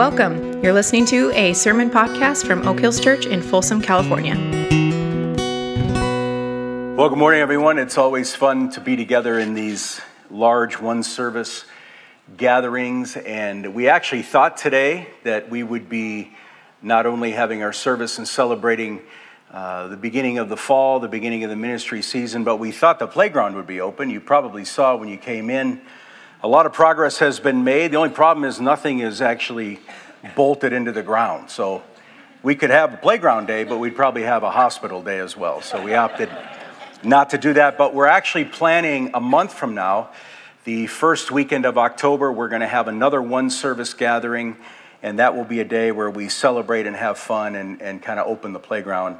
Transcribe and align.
Welcome. 0.00 0.64
You're 0.64 0.72
listening 0.72 1.04
to 1.08 1.30
a 1.32 1.52
sermon 1.52 1.90
podcast 1.90 2.46
from 2.46 2.66
Oak 2.66 2.80
Hills 2.80 3.00
Church 3.00 3.26
in 3.26 3.42
Folsom, 3.42 3.82
California. 3.82 4.34
Well, 6.96 7.10
good 7.10 7.18
morning, 7.18 7.42
everyone. 7.42 7.78
It's 7.78 7.98
always 7.98 8.34
fun 8.34 8.70
to 8.70 8.80
be 8.80 8.96
together 8.96 9.38
in 9.38 9.52
these 9.52 10.00
large 10.30 10.80
one 10.80 11.02
service 11.02 11.66
gatherings. 12.38 13.18
And 13.18 13.74
we 13.74 13.90
actually 13.90 14.22
thought 14.22 14.56
today 14.56 15.06
that 15.24 15.50
we 15.50 15.62
would 15.62 15.90
be 15.90 16.32
not 16.80 17.04
only 17.04 17.32
having 17.32 17.62
our 17.62 17.74
service 17.74 18.16
and 18.16 18.26
celebrating 18.26 19.02
uh, 19.52 19.88
the 19.88 19.98
beginning 19.98 20.38
of 20.38 20.48
the 20.48 20.56
fall, 20.56 20.98
the 20.98 21.08
beginning 21.08 21.44
of 21.44 21.50
the 21.50 21.56
ministry 21.56 22.00
season, 22.00 22.42
but 22.42 22.56
we 22.56 22.72
thought 22.72 23.00
the 23.00 23.06
playground 23.06 23.54
would 23.54 23.66
be 23.66 23.82
open. 23.82 24.08
You 24.08 24.22
probably 24.22 24.64
saw 24.64 24.96
when 24.96 25.10
you 25.10 25.18
came 25.18 25.50
in 25.50 25.82
a 26.42 26.48
lot 26.48 26.64
of 26.64 26.72
progress 26.72 27.18
has 27.18 27.38
been 27.38 27.64
made. 27.64 27.90
The 27.90 27.98
only 27.98 28.08
problem 28.08 28.44
is 28.44 28.60
nothing 28.60 29.00
is 29.00 29.20
actually 29.20 29.78
bolted 30.34 30.72
into 30.72 30.90
the 30.90 31.02
ground. 31.02 31.50
So 31.50 31.82
we 32.42 32.54
could 32.54 32.70
have 32.70 32.94
a 32.94 32.96
playground 32.96 33.46
day, 33.46 33.64
but 33.64 33.78
we'd 33.78 33.94
probably 33.94 34.22
have 34.22 34.42
a 34.42 34.50
hospital 34.50 35.02
day 35.02 35.18
as 35.18 35.36
well. 35.36 35.60
So 35.60 35.82
we 35.84 35.94
opted 35.94 36.30
not 37.02 37.30
to 37.30 37.38
do 37.38 37.52
that. 37.54 37.76
But 37.76 37.94
we're 37.94 38.06
actually 38.06 38.46
planning 38.46 39.10
a 39.12 39.20
month 39.20 39.52
from 39.52 39.74
now, 39.74 40.10
the 40.64 40.86
first 40.86 41.30
weekend 41.30 41.66
of 41.66 41.76
October, 41.76 42.32
we're 42.32 42.48
going 42.48 42.60
to 42.60 42.68
have 42.68 42.88
another 42.88 43.20
one 43.20 43.50
service 43.50 43.92
gathering. 43.92 44.56
And 45.02 45.18
that 45.18 45.36
will 45.36 45.44
be 45.44 45.60
a 45.60 45.64
day 45.64 45.92
where 45.92 46.10
we 46.10 46.30
celebrate 46.30 46.86
and 46.86 46.96
have 46.96 47.18
fun 47.18 47.54
and, 47.54 47.82
and 47.82 48.02
kind 48.02 48.18
of 48.18 48.26
open 48.26 48.54
the 48.54 48.58
playground 48.58 49.18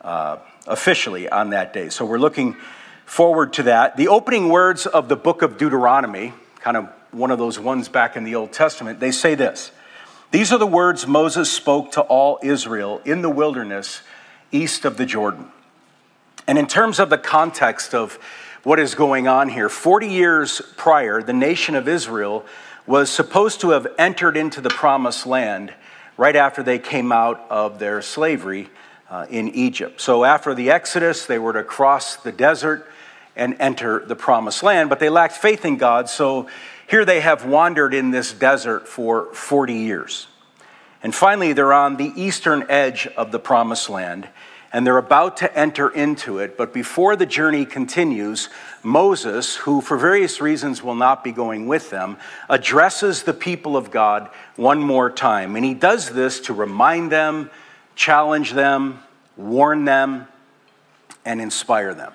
uh, 0.00 0.38
officially 0.66 1.28
on 1.28 1.50
that 1.50 1.74
day. 1.74 1.90
So 1.90 2.06
we're 2.06 2.18
looking 2.18 2.56
forward 3.04 3.52
to 3.54 3.64
that. 3.64 3.98
The 3.98 4.08
opening 4.08 4.48
words 4.48 4.86
of 4.86 5.10
the 5.10 5.16
book 5.16 5.42
of 5.42 5.58
Deuteronomy 5.58 6.32
kind 6.62 6.76
of 6.76 6.88
one 7.10 7.30
of 7.30 7.38
those 7.38 7.58
ones 7.58 7.88
back 7.88 8.16
in 8.16 8.24
the 8.24 8.36
Old 8.36 8.52
Testament, 8.52 9.00
they 9.00 9.10
say 9.10 9.34
this 9.34 9.72
These 10.30 10.52
are 10.52 10.58
the 10.58 10.66
words 10.66 11.06
Moses 11.06 11.50
spoke 11.50 11.92
to 11.92 12.02
all 12.02 12.38
Israel 12.42 13.02
in 13.04 13.20
the 13.20 13.30
wilderness 13.30 14.02
east 14.52 14.84
of 14.84 14.96
the 14.96 15.04
Jordan. 15.04 15.50
And 16.46 16.58
in 16.58 16.66
terms 16.66 16.98
of 16.98 17.10
the 17.10 17.18
context 17.18 17.94
of 17.94 18.14
what 18.62 18.78
is 18.78 18.94
going 18.94 19.26
on 19.26 19.48
here, 19.48 19.68
40 19.68 20.08
years 20.08 20.62
prior, 20.76 21.22
the 21.22 21.32
nation 21.32 21.74
of 21.74 21.88
Israel 21.88 22.44
was 22.86 23.10
supposed 23.10 23.60
to 23.60 23.70
have 23.70 23.86
entered 23.98 24.36
into 24.36 24.60
the 24.60 24.70
promised 24.70 25.26
land 25.26 25.72
right 26.16 26.36
after 26.36 26.62
they 26.62 26.78
came 26.78 27.10
out 27.10 27.44
of 27.48 27.78
their 27.78 28.02
slavery 28.02 28.68
uh, 29.08 29.26
in 29.30 29.48
Egypt. 29.50 30.00
So 30.00 30.24
after 30.24 30.54
the 30.54 30.70
Exodus, 30.70 31.26
they 31.26 31.38
were 31.38 31.52
to 31.52 31.64
cross 31.64 32.16
the 32.16 32.32
desert 32.32 32.88
and 33.36 33.56
enter 33.58 34.04
the 34.04 34.16
promised 34.16 34.62
land, 34.62 34.90
but 34.90 34.98
they 34.98 35.08
lacked 35.08 35.36
faith 35.36 35.64
in 35.64 35.76
God, 35.76 36.08
so 36.08 36.48
here 36.86 37.04
they 37.04 37.20
have 37.20 37.46
wandered 37.46 37.94
in 37.94 38.10
this 38.10 38.32
desert 38.32 38.86
for 38.86 39.32
40 39.32 39.72
years. 39.72 40.26
And 41.02 41.14
finally, 41.14 41.52
they're 41.52 41.72
on 41.72 41.96
the 41.96 42.12
eastern 42.14 42.64
edge 42.68 43.06
of 43.16 43.32
the 43.32 43.38
promised 43.38 43.88
land, 43.90 44.28
and 44.72 44.86
they're 44.86 44.98
about 44.98 45.38
to 45.38 45.58
enter 45.58 45.88
into 45.88 46.38
it. 46.38 46.56
But 46.56 46.72
before 46.72 47.16
the 47.16 47.26
journey 47.26 47.64
continues, 47.64 48.48
Moses, 48.82 49.56
who 49.56 49.80
for 49.80 49.96
various 49.96 50.40
reasons 50.40 50.82
will 50.82 50.94
not 50.94 51.24
be 51.24 51.32
going 51.32 51.66
with 51.66 51.90
them, 51.90 52.18
addresses 52.48 53.22
the 53.22 53.34
people 53.34 53.76
of 53.76 53.90
God 53.90 54.30
one 54.56 54.80
more 54.80 55.10
time. 55.10 55.56
And 55.56 55.64
he 55.64 55.74
does 55.74 56.10
this 56.10 56.40
to 56.40 56.54
remind 56.54 57.10
them, 57.10 57.50
challenge 57.96 58.52
them, 58.52 59.02
warn 59.36 59.84
them, 59.84 60.28
and 61.24 61.40
inspire 61.40 61.94
them. 61.94 62.12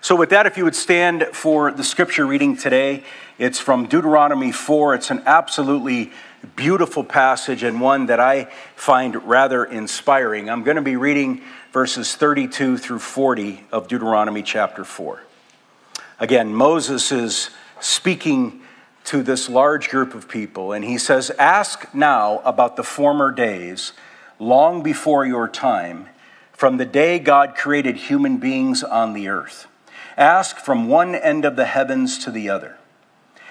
So, 0.00 0.14
with 0.14 0.30
that, 0.30 0.46
if 0.46 0.56
you 0.56 0.64
would 0.64 0.76
stand 0.76 1.28
for 1.32 1.70
the 1.70 1.82
scripture 1.82 2.26
reading 2.26 2.56
today, 2.56 3.02
it's 3.38 3.58
from 3.58 3.86
Deuteronomy 3.86 4.52
4. 4.52 4.94
It's 4.94 5.10
an 5.10 5.22
absolutely 5.26 6.12
beautiful 6.54 7.02
passage 7.02 7.62
and 7.62 7.80
one 7.80 8.06
that 8.06 8.20
I 8.20 8.44
find 8.76 9.26
rather 9.26 9.64
inspiring. 9.64 10.48
I'm 10.48 10.62
going 10.62 10.76
to 10.76 10.82
be 10.82 10.96
reading 10.96 11.42
verses 11.72 12.14
32 12.14 12.78
through 12.78 13.00
40 13.00 13.64
of 13.72 13.88
Deuteronomy 13.88 14.42
chapter 14.42 14.84
4. 14.84 15.22
Again, 16.20 16.54
Moses 16.54 17.10
is 17.10 17.50
speaking 17.80 18.62
to 19.04 19.22
this 19.22 19.48
large 19.48 19.88
group 19.88 20.14
of 20.14 20.28
people, 20.28 20.72
and 20.72 20.84
he 20.84 20.98
says, 20.98 21.30
Ask 21.38 21.94
now 21.94 22.40
about 22.44 22.76
the 22.76 22.82
former 22.82 23.30
days, 23.30 23.92
long 24.38 24.82
before 24.82 25.24
your 25.24 25.48
time, 25.48 26.08
from 26.52 26.76
the 26.76 26.84
day 26.84 27.18
God 27.18 27.54
created 27.54 27.96
human 27.96 28.38
beings 28.38 28.82
on 28.82 29.12
the 29.12 29.28
earth. 29.28 29.68
Ask 30.16 30.56
from 30.56 30.88
one 30.88 31.14
end 31.14 31.44
of 31.44 31.56
the 31.56 31.66
heavens 31.66 32.18
to 32.18 32.30
the 32.30 32.48
other 32.48 32.78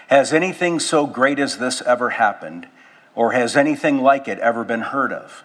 Has 0.07 0.33
anything 0.33 0.79
so 0.79 1.05
great 1.05 1.39
as 1.39 1.57
this 1.57 1.81
ever 1.81 2.11
happened, 2.11 2.67
or 3.13 3.31
has 3.31 3.55
anything 3.55 4.01
like 4.01 4.27
it 4.27 4.39
ever 4.39 4.63
been 4.63 4.81
heard 4.81 5.13
of? 5.13 5.43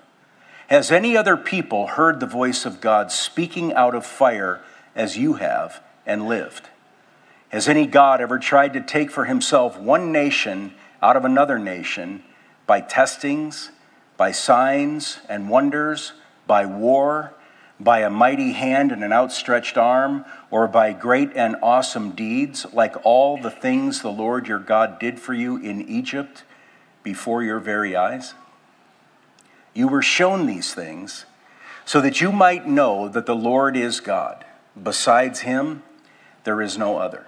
Has 0.68 0.90
any 0.90 1.16
other 1.16 1.36
people 1.36 1.88
heard 1.88 2.20
the 2.20 2.26
voice 2.26 2.64
of 2.64 2.80
God 2.80 3.10
speaking 3.10 3.72
out 3.74 3.94
of 3.94 4.06
fire 4.06 4.60
as 4.94 5.18
you 5.18 5.34
have 5.34 5.82
and 6.06 6.26
lived? 6.26 6.68
Has 7.50 7.68
any 7.68 7.86
God 7.86 8.20
ever 8.20 8.38
tried 8.38 8.72
to 8.74 8.80
take 8.80 9.10
for 9.10 9.24
himself 9.24 9.76
one 9.78 10.12
nation 10.12 10.72
out 11.02 11.16
of 11.16 11.24
another 11.24 11.58
nation 11.58 12.22
by 12.66 12.80
testings, 12.80 13.70
by 14.16 14.30
signs 14.30 15.18
and 15.28 15.50
wonders, 15.50 16.12
by 16.46 16.64
war, 16.64 17.34
by 17.80 18.00
a 18.00 18.10
mighty 18.10 18.52
hand 18.52 18.92
and 18.92 19.02
an 19.02 19.12
outstretched 19.12 19.78
arm, 19.78 20.24
or 20.50 20.68
by 20.68 20.92
great 20.92 21.30
and 21.34 21.56
awesome 21.62 22.10
deeds, 22.10 22.66
like 22.72 22.94
all 23.04 23.38
the 23.38 23.50
things 23.50 24.02
the 24.02 24.12
Lord 24.12 24.46
your 24.46 24.58
God 24.58 24.98
did 24.98 25.18
for 25.18 25.32
you 25.32 25.56
in 25.56 25.88
Egypt 25.88 26.44
before 27.02 27.42
your 27.42 27.58
very 27.58 27.96
eyes? 27.96 28.34
You 29.72 29.88
were 29.88 30.02
shown 30.02 30.46
these 30.46 30.74
things 30.74 31.24
so 31.86 32.00
that 32.02 32.20
you 32.20 32.30
might 32.30 32.68
know 32.68 33.08
that 33.08 33.26
the 33.26 33.34
Lord 33.34 33.76
is 33.76 34.00
God. 34.00 34.44
Besides 34.80 35.40
him, 35.40 35.82
there 36.44 36.60
is 36.60 36.76
no 36.76 36.98
other. 36.98 37.26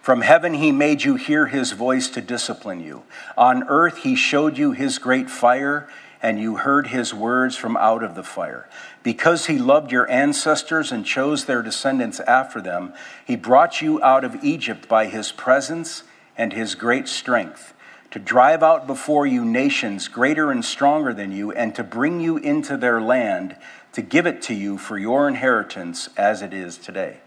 From 0.00 0.22
heaven, 0.22 0.54
he 0.54 0.72
made 0.72 1.04
you 1.04 1.14
hear 1.14 1.46
his 1.46 1.70
voice 1.70 2.08
to 2.08 2.20
discipline 2.20 2.80
you. 2.80 3.04
On 3.38 3.62
earth, 3.68 3.98
he 3.98 4.16
showed 4.16 4.58
you 4.58 4.72
his 4.72 4.98
great 4.98 5.30
fire 5.30 5.88
and 6.22 6.38
you 6.38 6.56
heard 6.56 6.86
his 6.86 7.12
words 7.12 7.56
from 7.56 7.76
out 7.76 8.04
of 8.04 8.14
the 8.14 8.22
fire. 8.22 8.68
Because 9.02 9.46
he 9.46 9.58
loved 9.58 9.90
your 9.90 10.08
ancestors 10.08 10.92
and 10.92 11.04
chose 11.04 11.44
their 11.44 11.62
descendants 11.62 12.20
after 12.20 12.60
them, 12.60 12.94
he 13.26 13.34
brought 13.34 13.82
you 13.82 14.02
out 14.02 14.24
of 14.24 14.44
Egypt 14.44 14.88
by 14.88 15.06
his 15.06 15.32
presence 15.32 16.04
and 16.38 16.52
his 16.52 16.76
great 16.76 17.08
strength, 17.08 17.74
to 18.12 18.18
drive 18.18 18.62
out 18.62 18.86
before 18.86 19.26
you 19.26 19.44
nations 19.44 20.06
greater 20.06 20.50
and 20.50 20.64
stronger 20.64 21.12
than 21.12 21.32
you, 21.32 21.50
and 21.52 21.74
to 21.74 21.82
bring 21.82 22.20
you 22.20 22.36
into 22.36 22.76
their 22.76 23.00
land, 23.00 23.56
to 23.92 24.00
give 24.00 24.26
it 24.26 24.40
to 24.42 24.54
you 24.54 24.78
for 24.78 24.96
your 24.96 25.28
inheritance 25.28 26.08
as 26.16 26.40
it 26.40 26.54
is 26.54 26.78
today. 26.78 27.18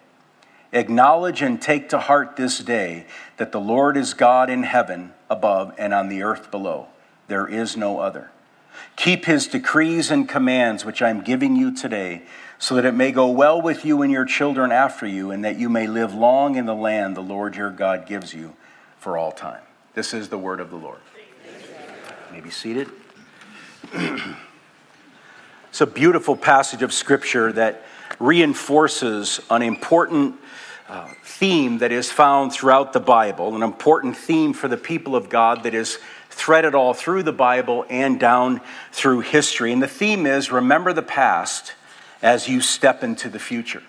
Acknowledge 0.71 1.41
and 1.41 1.61
take 1.61 1.89
to 1.89 1.99
heart 1.99 2.35
this 2.35 2.59
day 2.59 3.05
that 3.37 3.51
the 3.51 3.61
Lord 3.61 3.97
is 3.97 4.13
God 4.13 4.49
in 4.49 4.63
heaven 4.63 5.13
above 5.29 5.73
and 5.77 5.93
on 5.93 6.09
the 6.09 6.23
earth 6.23 6.51
below. 6.51 6.87
There 7.27 7.47
is 7.47 7.77
no 7.77 7.99
other. 7.99 8.31
Keep 8.95 9.25
his 9.25 9.47
decrees 9.47 10.09
and 10.11 10.27
commands, 10.27 10.85
which 10.85 11.01
I 11.01 11.09
am 11.09 11.21
giving 11.21 11.55
you 11.55 11.75
today, 11.75 12.23
so 12.57 12.75
that 12.75 12.85
it 12.85 12.93
may 12.93 13.11
go 13.11 13.29
well 13.29 13.61
with 13.61 13.83
you 13.83 14.01
and 14.01 14.11
your 14.11 14.25
children 14.25 14.71
after 14.71 15.05
you, 15.05 15.31
and 15.31 15.43
that 15.43 15.57
you 15.57 15.69
may 15.69 15.87
live 15.87 16.13
long 16.13 16.55
in 16.55 16.65
the 16.65 16.75
land 16.75 17.15
the 17.15 17.21
Lord 17.21 17.55
your 17.55 17.71
God 17.71 18.07
gives 18.07 18.33
you 18.33 18.55
for 18.97 19.17
all 19.17 19.31
time. 19.31 19.61
This 19.93 20.13
is 20.13 20.29
the 20.29 20.37
word 20.37 20.59
of 20.59 20.69
the 20.69 20.77
Lord. 20.77 20.99
You 21.45 22.33
may 22.33 22.41
be 22.41 22.49
seated. 22.49 22.89
it's 23.93 25.81
a 25.81 25.85
beautiful 25.85 26.35
passage 26.35 26.81
of 26.81 26.93
scripture 26.93 27.51
that 27.53 27.83
reinforces 28.19 29.41
an 29.49 29.61
important 29.61 30.35
uh, 30.87 31.07
theme 31.23 31.79
that 31.79 31.91
is 31.91 32.11
found 32.11 32.53
throughout 32.53 32.93
the 32.93 32.99
Bible, 32.99 33.55
an 33.55 33.63
important 33.63 34.15
theme 34.15 34.53
for 34.53 34.67
the 34.67 34.77
people 34.77 35.15
of 35.15 35.29
God 35.29 35.63
that 35.63 35.73
is 35.73 35.97
threaded 36.35 36.75
all 36.75 36.93
through 36.93 37.23
the 37.23 37.31
Bible 37.31 37.85
and 37.89 38.19
down 38.19 38.59
through 38.91 39.21
history. 39.21 39.71
And 39.71 39.81
the 39.81 39.87
theme 39.87 40.25
is 40.25 40.51
remember 40.51 40.91
the 40.91 41.01
past 41.01 41.73
as 42.21 42.49
you 42.49 42.59
step 42.59 43.03
into 43.03 43.29
the 43.29 43.39
future. 43.39 43.81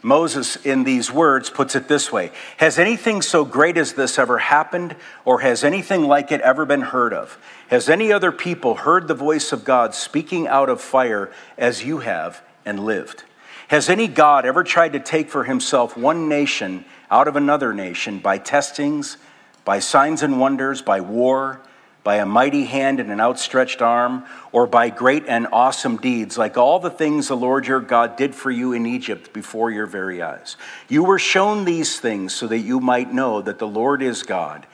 Moses, 0.00 0.56
in 0.56 0.84
these 0.84 1.12
words, 1.12 1.48
puts 1.48 1.76
it 1.76 1.88
this 1.88 2.12
way 2.12 2.30
Has 2.58 2.78
anything 2.78 3.20
so 3.20 3.44
great 3.44 3.76
as 3.76 3.92
this 3.92 4.18
ever 4.18 4.38
happened, 4.38 4.96
or 5.24 5.40
has 5.40 5.64
anything 5.64 6.04
like 6.04 6.32
it 6.32 6.40
ever 6.40 6.64
been 6.64 6.82
heard 6.82 7.12
of? 7.12 7.38
Has 7.68 7.88
any 7.88 8.12
other 8.12 8.32
people 8.32 8.76
heard 8.76 9.06
the 9.06 9.14
voice 9.14 9.52
of 9.52 9.64
God 9.64 9.94
speaking 9.94 10.46
out 10.46 10.68
of 10.68 10.80
fire 10.80 11.30
as 11.58 11.84
you 11.84 11.98
have 11.98 12.42
and 12.64 12.84
lived? 12.84 13.24
Has 13.68 13.88
any 13.88 14.06
God 14.06 14.44
ever 14.44 14.62
tried 14.64 14.92
to 14.92 15.00
take 15.00 15.30
for 15.30 15.44
himself 15.44 15.96
one 15.96 16.28
nation 16.28 16.84
out 17.10 17.26
of 17.26 17.36
another 17.36 17.72
nation 17.72 18.18
by 18.18 18.38
testings, 18.38 19.16
by 19.64 19.78
signs 19.78 20.22
and 20.22 20.38
wonders, 20.38 20.82
by 20.82 21.00
war? 21.00 21.60
By 22.04 22.16
a 22.16 22.26
mighty 22.26 22.64
hand 22.64 22.98
and 22.98 23.10
an 23.10 23.20
outstretched 23.20 23.80
arm, 23.80 24.24
or 24.50 24.66
by 24.66 24.90
great 24.90 25.24
and 25.28 25.46
awesome 25.52 25.96
deeds, 25.96 26.36
like 26.36 26.56
all 26.56 26.80
the 26.80 26.90
things 26.90 27.28
the 27.28 27.36
Lord 27.36 27.66
your 27.66 27.80
God 27.80 28.16
did 28.16 28.34
for 28.34 28.50
you 28.50 28.72
in 28.72 28.86
Egypt 28.86 29.32
before 29.32 29.70
your 29.70 29.86
very 29.86 30.20
eyes. 30.20 30.56
You 30.88 31.04
were 31.04 31.18
shown 31.18 31.64
these 31.64 32.00
things 32.00 32.34
so 32.34 32.46
that 32.48 32.58
you 32.58 32.80
might 32.80 33.12
know 33.12 33.40
that 33.42 33.58
the 33.58 33.68
Lord 33.68 34.02
is 34.02 34.22
God. 34.24 34.66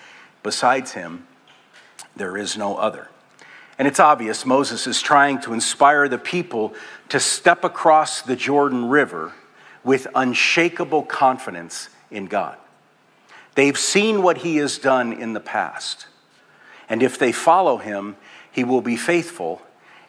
Besides 0.43 0.93
him, 0.93 1.27
there 2.17 2.37
is 2.37 2.57
no 2.57 2.77
other. 2.77 3.09
And 3.79 3.87
it's 3.87 4.01
obvious 4.01 4.45
Moses 4.45 4.87
is 4.87 5.01
trying 5.01 5.41
to 5.43 5.53
inspire 5.53 6.09
the 6.09 6.19
people 6.19 6.75
to 7.11 7.21
step 7.21 7.63
across 7.63 8.23
the 8.23 8.37
Jordan 8.37 8.89
River 8.89 9.33
with 9.85 10.09
unshakable 10.15 11.05
confidence 11.05 11.89
in 12.11 12.27
God. 12.27 12.57
They've 13.55 13.79
seen 13.79 14.23
what 14.23 14.39
he 14.39 14.57
has 14.57 14.79
done 14.79 15.13
in 15.13 15.33
the 15.33 15.41
past. 15.41 16.07
And 16.89 17.03
if 17.03 17.19
they 17.19 17.33
follow 17.33 17.77
him, 17.77 18.17
he 18.51 18.65
will 18.65 18.81
be 18.81 18.97
faithful 18.97 19.63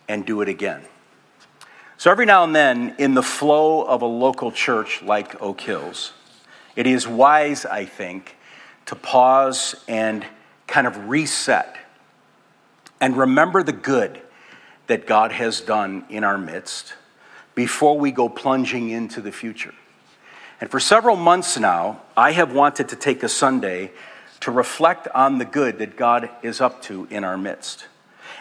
and 0.07 0.25
do 0.25 0.41
it 0.41 0.49
again. 0.49 0.83
So 1.97 2.09
every 2.09 2.25
now 2.25 2.45
and 2.45 2.55
then, 2.55 2.95
in 2.97 3.13
the 3.13 3.23
flow 3.23 3.83
of 3.83 4.01
a 4.01 4.05
local 4.05 4.51
church 4.51 5.01
like 5.01 5.41
Oak 5.41 5.59
Hills, 5.61 6.13
it 6.75 6.87
is 6.87 7.07
wise, 7.07 7.65
I 7.65 7.85
think, 7.85 8.37
to 8.85 8.95
pause 8.95 9.75
and 9.87 10.25
kind 10.65 10.87
of 10.87 11.09
reset 11.09 11.75
and 13.01 13.17
remember 13.17 13.63
the 13.63 13.73
good 13.73 14.21
that 14.87 15.05
God 15.05 15.31
has 15.31 15.61
done 15.61 16.05
in 16.09 16.23
our 16.23 16.37
midst 16.37 16.93
before 17.53 17.97
we 17.97 18.11
go 18.11 18.29
plunging 18.29 18.89
into 18.89 19.21
the 19.21 19.31
future. 19.31 19.73
And 20.61 20.69
for 20.69 20.79
several 20.79 21.15
months 21.15 21.57
now, 21.57 22.01
I 22.17 22.31
have 22.31 22.53
wanted 22.53 22.89
to 22.89 22.95
take 22.95 23.23
a 23.23 23.29
Sunday 23.29 23.91
to 24.41 24.51
reflect 24.51 25.07
on 25.09 25.37
the 25.37 25.45
good 25.45 25.79
that 25.79 25.97
God 25.97 26.29
is 26.41 26.61
up 26.61 26.81
to 26.83 27.07
in 27.09 27.23
our 27.23 27.37
midst. 27.37 27.87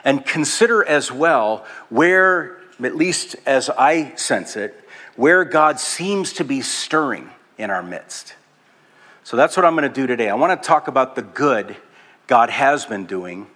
And 0.04 0.24
consider 0.24 0.84
as 0.84 1.10
well 1.10 1.66
where, 1.88 2.58
at 2.82 2.96
least 2.96 3.36
as 3.46 3.68
I 3.70 4.14
sense 4.14 4.56
it, 4.56 4.88
where 5.16 5.44
God 5.44 5.80
seems 5.80 6.32
to 6.34 6.44
be 6.44 6.60
stirring 6.60 7.30
in 7.56 7.70
our 7.70 7.82
midst. 7.82 8.34
So 9.24 9.36
that's 9.36 9.56
what 9.56 9.66
I'm 9.66 9.74
going 9.74 9.88
to 9.88 9.94
do 9.94 10.06
today. 10.06 10.30
I 10.30 10.34
want 10.34 10.62
to 10.62 10.66
talk 10.66 10.88
about 10.88 11.16
the 11.16 11.22
good 11.22 11.76
God 12.26 12.50
has 12.50 12.86
been 12.86 13.04
doing 13.04 13.48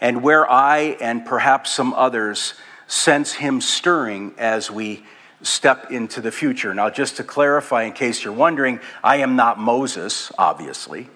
and 0.00 0.22
where 0.22 0.50
I 0.50 0.96
and 1.00 1.24
perhaps 1.24 1.70
some 1.70 1.94
others 1.94 2.54
sense 2.86 3.34
Him 3.34 3.60
stirring 3.60 4.34
as 4.36 4.70
we 4.70 5.04
step 5.42 5.90
into 5.90 6.20
the 6.20 6.32
future. 6.32 6.74
Now, 6.74 6.90
just 6.90 7.16
to 7.16 7.24
clarify, 7.24 7.84
in 7.84 7.92
case 7.92 8.24
you're 8.24 8.32
wondering, 8.32 8.80
I 9.02 9.16
am 9.18 9.36
not 9.36 9.58
Moses, 9.58 10.32
obviously. 10.38 11.08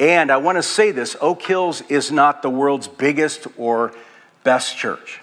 And 0.00 0.30
I 0.30 0.38
want 0.38 0.56
to 0.56 0.62
say 0.62 0.90
this 0.90 1.16
Oak 1.20 1.42
Hills 1.42 1.82
is 1.82 2.10
not 2.10 2.42
the 2.42 2.50
world's 2.50 2.88
biggest 2.88 3.46
or 3.56 3.94
best 4.42 4.76
church. 4.76 5.20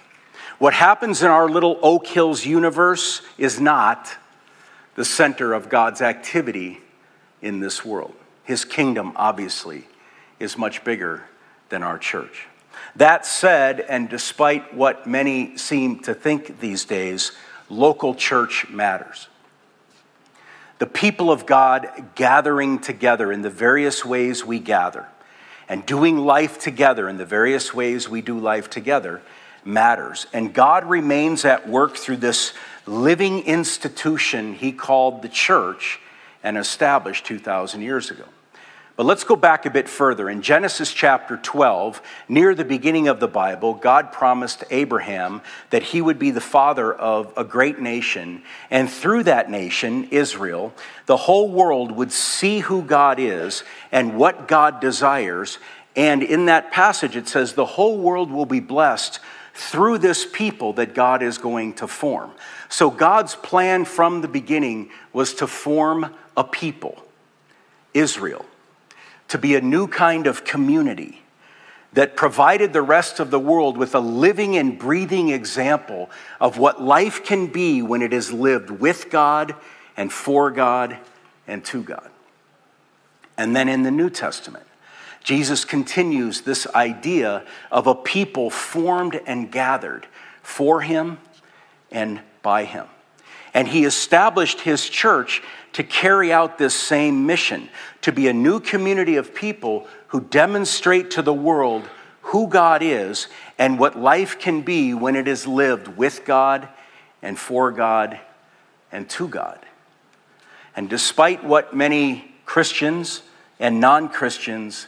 What 0.58 0.74
happens 0.74 1.22
in 1.22 1.28
our 1.28 1.48
little 1.48 1.78
Oak 1.82 2.06
Hills 2.06 2.46
universe 2.46 3.22
is 3.36 3.60
not 3.60 4.16
the 4.94 5.04
center 5.04 5.52
of 5.52 5.68
God's 5.68 6.00
activity 6.00 6.80
in 7.40 7.60
this 7.60 7.84
world. 7.84 8.14
His 8.44 8.64
kingdom, 8.64 9.12
obviously, 9.16 9.86
is 10.38 10.56
much 10.56 10.84
bigger 10.84 11.24
than 11.68 11.82
our 11.82 11.98
church. 11.98 12.46
That 12.96 13.24
said, 13.26 13.80
and 13.80 14.08
despite 14.08 14.74
what 14.74 15.06
many 15.06 15.56
seem 15.56 16.00
to 16.00 16.14
think 16.14 16.60
these 16.60 16.84
days, 16.84 17.32
local 17.68 18.14
church 18.14 18.68
matters. 18.68 19.28
The 20.82 20.88
people 20.88 21.30
of 21.30 21.46
God 21.46 21.86
gathering 22.16 22.80
together 22.80 23.30
in 23.30 23.42
the 23.42 23.50
various 23.50 24.04
ways 24.04 24.44
we 24.44 24.58
gather 24.58 25.06
and 25.68 25.86
doing 25.86 26.18
life 26.18 26.58
together 26.58 27.08
in 27.08 27.18
the 27.18 27.24
various 27.24 27.72
ways 27.72 28.08
we 28.08 28.20
do 28.20 28.36
life 28.36 28.68
together 28.68 29.22
matters. 29.64 30.26
And 30.32 30.52
God 30.52 30.84
remains 30.84 31.44
at 31.44 31.68
work 31.68 31.96
through 31.96 32.16
this 32.16 32.52
living 32.84 33.44
institution 33.44 34.54
he 34.54 34.72
called 34.72 35.22
the 35.22 35.28
church 35.28 36.00
and 36.42 36.58
established 36.58 37.26
2,000 37.26 37.80
years 37.80 38.10
ago. 38.10 38.24
But 39.02 39.08
let's 39.08 39.24
go 39.24 39.34
back 39.34 39.66
a 39.66 39.70
bit 39.70 39.88
further. 39.88 40.30
In 40.30 40.42
Genesis 40.42 40.92
chapter 40.92 41.36
12, 41.36 42.00
near 42.28 42.54
the 42.54 42.64
beginning 42.64 43.08
of 43.08 43.18
the 43.18 43.26
Bible, 43.26 43.74
God 43.74 44.12
promised 44.12 44.62
Abraham 44.70 45.42
that 45.70 45.82
he 45.82 46.00
would 46.00 46.20
be 46.20 46.30
the 46.30 46.40
father 46.40 46.94
of 46.94 47.32
a 47.36 47.42
great 47.42 47.80
nation. 47.80 48.44
And 48.70 48.88
through 48.88 49.24
that 49.24 49.50
nation, 49.50 50.06
Israel, 50.12 50.72
the 51.06 51.16
whole 51.16 51.50
world 51.50 51.90
would 51.90 52.12
see 52.12 52.60
who 52.60 52.82
God 52.82 53.18
is 53.18 53.64
and 53.90 54.16
what 54.16 54.46
God 54.46 54.78
desires. 54.78 55.58
And 55.96 56.22
in 56.22 56.46
that 56.46 56.70
passage, 56.70 57.16
it 57.16 57.26
says, 57.26 57.54
the 57.54 57.66
whole 57.66 57.98
world 57.98 58.30
will 58.30 58.46
be 58.46 58.60
blessed 58.60 59.18
through 59.52 59.98
this 59.98 60.24
people 60.24 60.74
that 60.74 60.94
God 60.94 61.24
is 61.24 61.38
going 61.38 61.74
to 61.74 61.88
form. 61.88 62.30
So 62.68 62.88
God's 62.88 63.34
plan 63.34 63.84
from 63.84 64.20
the 64.20 64.28
beginning 64.28 64.90
was 65.12 65.34
to 65.34 65.48
form 65.48 66.14
a 66.36 66.44
people, 66.44 67.04
Israel 67.94 68.46
to 69.32 69.38
be 69.38 69.54
a 69.54 69.62
new 69.62 69.88
kind 69.88 70.26
of 70.26 70.44
community 70.44 71.22
that 71.94 72.16
provided 72.16 72.74
the 72.74 72.82
rest 72.82 73.18
of 73.18 73.30
the 73.30 73.38
world 73.38 73.78
with 73.78 73.94
a 73.94 73.98
living 73.98 74.58
and 74.58 74.78
breathing 74.78 75.30
example 75.30 76.10
of 76.38 76.58
what 76.58 76.82
life 76.82 77.24
can 77.24 77.46
be 77.46 77.80
when 77.80 78.02
it 78.02 78.12
is 78.12 78.30
lived 78.30 78.68
with 78.68 79.08
God 79.08 79.54
and 79.96 80.12
for 80.12 80.50
God 80.50 80.98
and 81.46 81.64
to 81.64 81.82
God. 81.82 82.10
And 83.38 83.56
then 83.56 83.70
in 83.70 83.84
the 83.84 83.90
New 83.90 84.10
Testament, 84.10 84.66
Jesus 85.24 85.64
continues 85.64 86.42
this 86.42 86.66
idea 86.74 87.42
of 87.70 87.86
a 87.86 87.94
people 87.94 88.50
formed 88.50 89.18
and 89.26 89.50
gathered 89.50 90.06
for 90.42 90.82
him 90.82 91.16
and 91.90 92.20
by 92.42 92.64
him. 92.64 92.86
And 93.54 93.68
he 93.68 93.84
established 93.84 94.60
his 94.60 94.88
church 94.88 95.42
to 95.74 95.82
carry 95.82 96.32
out 96.32 96.58
this 96.58 96.74
same 96.74 97.26
mission 97.26 97.68
to 98.02 98.12
be 98.12 98.28
a 98.28 98.32
new 98.32 98.60
community 98.60 99.16
of 99.16 99.34
people 99.34 99.86
who 100.08 100.20
demonstrate 100.20 101.10
to 101.12 101.22
the 101.22 101.34
world 101.34 101.88
who 102.22 102.48
God 102.48 102.82
is 102.82 103.26
and 103.58 103.78
what 103.78 103.98
life 103.98 104.38
can 104.38 104.62
be 104.62 104.94
when 104.94 105.16
it 105.16 105.28
is 105.28 105.46
lived 105.46 105.88
with 105.88 106.24
God 106.24 106.68
and 107.20 107.38
for 107.38 107.70
God 107.70 108.18
and 108.90 109.08
to 109.10 109.28
God. 109.28 109.58
And 110.74 110.88
despite 110.88 111.44
what 111.44 111.74
many 111.74 112.32
Christians 112.46 113.22
and 113.60 113.80
non 113.80 114.08
Christians 114.08 114.86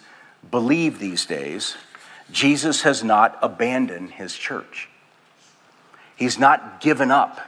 believe 0.51 0.99
these 0.99 1.27
days, 1.27 1.77
Jesus 2.31 2.83
has 2.83 3.05
not 3.05 3.39
abandoned 3.43 4.13
his 4.13 4.35
church. 4.35 4.89
He's 6.17 6.39
not 6.39 6.81
given 6.81 7.11
up 7.11 7.41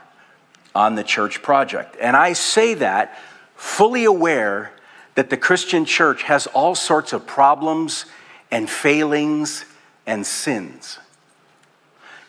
on 0.77 0.93
the 0.93 1.03
church 1.03 1.41
project. 1.41 1.97
And 1.99 2.15
I 2.15 2.33
say 2.33 2.75
that 2.75 3.17
fully 3.55 4.05
aware 4.05 4.71
that 5.15 5.31
the 5.31 5.35
Christian 5.35 5.85
church 5.85 6.21
has 6.21 6.45
all 6.45 6.75
sorts 6.75 7.13
of 7.13 7.25
problems 7.25 8.05
and 8.51 8.69
failings 8.69 9.65
and 10.05 10.23
sins. 10.23 10.99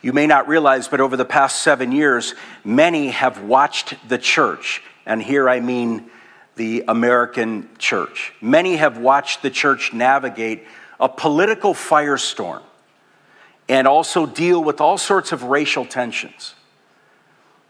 You 0.00 0.14
may 0.14 0.26
not 0.26 0.48
realize, 0.48 0.88
but 0.88 0.98
over 0.98 1.14
the 1.14 1.26
past 1.26 1.60
seven 1.60 1.92
years, 1.92 2.34
many 2.64 3.08
have 3.08 3.42
watched 3.42 3.96
the 4.08 4.16
church, 4.16 4.82
and 5.04 5.22
here 5.22 5.46
I 5.46 5.60
mean 5.60 6.10
the 6.56 6.84
American 6.88 7.68
church. 7.76 8.32
Many 8.40 8.76
have 8.76 8.96
watched 8.96 9.42
the 9.42 9.50
church 9.50 9.92
navigate 9.92 10.64
a 10.98 11.10
political 11.10 11.74
firestorm 11.74 12.62
and 13.68 13.86
also 13.86 14.24
deal 14.24 14.64
with 14.64 14.80
all 14.80 14.96
sorts 14.96 15.32
of 15.32 15.42
racial 15.42 15.84
tensions 15.84 16.54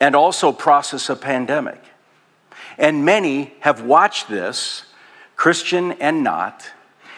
and 0.01 0.15
also 0.15 0.53
process 0.53 1.09
a 1.09 1.17
pandemic. 1.17 1.83
And 2.77 3.05
many 3.05 3.55
have 3.61 3.83
watched 3.83 4.29
this, 4.29 4.85
Christian 5.37 5.93
and 5.93 6.23
not, 6.23 6.65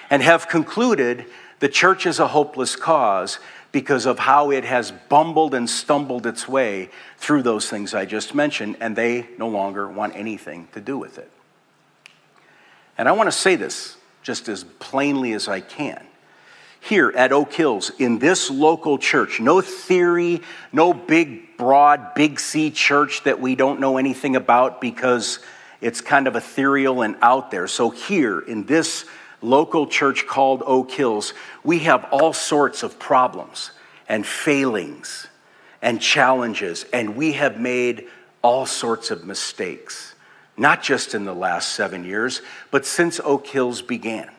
and 0.08 0.22
have 0.22 0.48
concluded 0.48 1.26
the 1.60 1.68
church 1.68 2.06
is 2.06 2.18
a 2.18 2.28
hopeless 2.28 2.74
cause 2.76 3.38
because 3.72 4.06
of 4.06 4.18
how 4.18 4.50
it 4.50 4.64
has 4.64 4.90
bumbled 4.90 5.54
and 5.54 5.68
stumbled 5.68 6.26
its 6.26 6.48
way 6.48 6.90
through 7.18 7.42
those 7.42 7.68
things 7.68 7.94
I 7.94 8.04
just 8.04 8.34
mentioned, 8.34 8.76
and 8.80 8.96
they 8.96 9.28
no 9.38 9.48
longer 9.48 9.88
want 9.88 10.16
anything 10.16 10.68
to 10.72 10.80
do 10.80 10.98
with 10.98 11.18
it. 11.18 11.30
And 12.98 13.08
I 13.08 13.12
want 13.12 13.28
to 13.28 13.32
say 13.32 13.54
this 13.56 13.96
just 14.22 14.48
as 14.48 14.64
plainly 14.64 15.32
as 15.32 15.48
I 15.48 15.60
can 15.60 16.04
here 16.80 17.12
at 17.14 17.32
Oak 17.32 17.52
Hills 17.52 17.90
in 17.98 18.18
this 18.18 18.50
local 18.50 18.98
church. 18.98 19.38
No 19.38 19.60
theory, 19.60 20.40
no 20.72 20.92
big, 20.92 21.56
broad, 21.56 22.14
big 22.14 22.40
C 22.40 22.70
church 22.70 23.22
that 23.24 23.40
we 23.40 23.54
don't 23.54 23.80
know 23.80 23.98
anything 23.98 24.34
about 24.34 24.80
because 24.80 25.40
it's 25.80 26.00
kind 26.00 26.26
of 26.26 26.36
ethereal 26.36 27.02
and 27.02 27.16
out 27.22 27.50
there. 27.50 27.66
So, 27.68 27.90
here 27.90 28.40
in 28.40 28.64
this 28.64 29.04
local 29.42 29.86
church 29.86 30.26
called 30.26 30.62
Oak 30.66 30.90
Hills, 30.90 31.34
we 31.62 31.80
have 31.80 32.06
all 32.10 32.32
sorts 32.32 32.82
of 32.82 32.98
problems 32.98 33.70
and 34.08 34.26
failings 34.26 35.28
and 35.82 36.00
challenges, 36.00 36.84
and 36.92 37.16
we 37.16 37.32
have 37.32 37.58
made 37.58 38.08
all 38.42 38.66
sorts 38.66 39.10
of 39.10 39.24
mistakes, 39.24 40.14
not 40.56 40.82
just 40.82 41.14
in 41.14 41.24
the 41.24 41.34
last 41.34 41.70
seven 41.70 42.04
years, 42.04 42.42
but 42.70 42.84
since 42.84 43.20
Oak 43.20 43.46
Hills 43.46 43.82
began. 43.82 44.30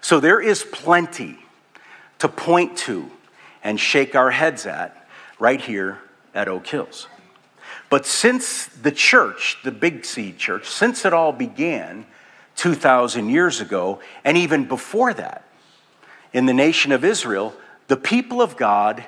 So, 0.00 0.20
there 0.20 0.40
is 0.40 0.64
plenty 0.64 1.38
to 2.24 2.28
point 2.30 2.74
to 2.78 3.10
and 3.62 3.78
shake 3.78 4.14
our 4.14 4.30
heads 4.30 4.64
at 4.64 5.06
right 5.38 5.60
here 5.60 5.98
at 6.34 6.48
Oak 6.48 6.66
Hills. 6.66 7.06
But 7.90 8.06
since 8.06 8.64
the 8.64 8.92
church, 8.92 9.58
the 9.62 9.70
Big 9.70 10.06
C 10.06 10.32
church, 10.32 10.66
since 10.66 11.04
it 11.04 11.12
all 11.12 11.32
began 11.32 12.06
2,000 12.56 13.28
years 13.28 13.60
ago, 13.60 14.00
and 14.24 14.38
even 14.38 14.64
before 14.64 15.12
that, 15.12 15.44
in 16.32 16.46
the 16.46 16.54
nation 16.54 16.92
of 16.92 17.04
Israel, 17.04 17.52
the 17.88 17.96
people 17.98 18.40
of 18.40 18.56
God 18.56 19.04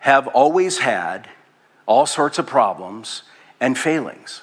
have 0.00 0.26
always 0.26 0.78
had 0.78 1.28
all 1.86 2.04
sorts 2.04 2.40
of 2.40 2.48
problems 2.48 3.22
and 3.60 3.78
failings. 3.78 4.42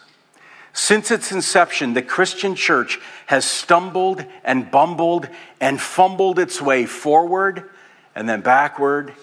Since 0.71 1.11
its 1.11 1.33
inception, 1.33 1.93
the 1.93 2.01
Christian 2.01 2.55
church 2.55 3.01
has 3.25 3.43
stumbled 3.43 4.23
and 4.45 4.71
bumbled 4.71 5.27
and 5.59 5.81
fumbled 5.81 6.39
its 6.39 6.61
way 6.61 6.85
forward 6.85 7.69
and 8.15 8.27
then 8.27 8.41
backward 8.41 9.13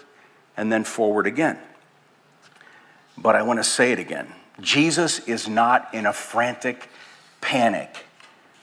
and 0.56 0.72
then 0.72 0.84
forward 0.84 1.26
again. 1.26 1.58
But 3.16 3.36
I 3.36 3.42
want 3.42 3.58
to 3.58 3.64
say 3.64 3.92
it 3.92 3.98
again 3.98 4.32
Jesus 4.60 5.20
is 5.20 5.48
not 5.48 5.92
in 5.94 6.06
a 6.06 6.12
frantic 6.12 6.88
panic 7.40 8.04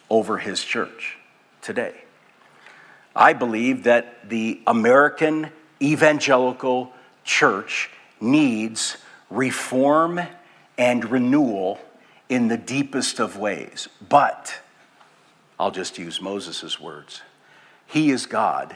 over 0.09 0.37
his 0.37 0.63
church 0.63 1.17
today. 1.61 1.95
I 3.15 3.33
believe 3.33 3.83
that 3.83 4.29
the 4.29 4.61
American 4.67 5.49
evangelical 5.81 6.91
church 7.23 7.89
needs 8.19 8.97
reform 9.29 10.21
and 10.77 11.09
renewal 11.09 11.79
in 12.27 12.47
the 12.47 12.57
deepest 12.57 13.19
of 13.19 13.37
ways. 13.37 13.87
But, 14.07 14.59
I'll 15.59 15.71
just 15.71 15.97
use 15.97 16.21
Moses' 16.21 16.79
words 16.79 17.21
He 17.85 18.11
is 18.11 18.25
God, 18.25 18.75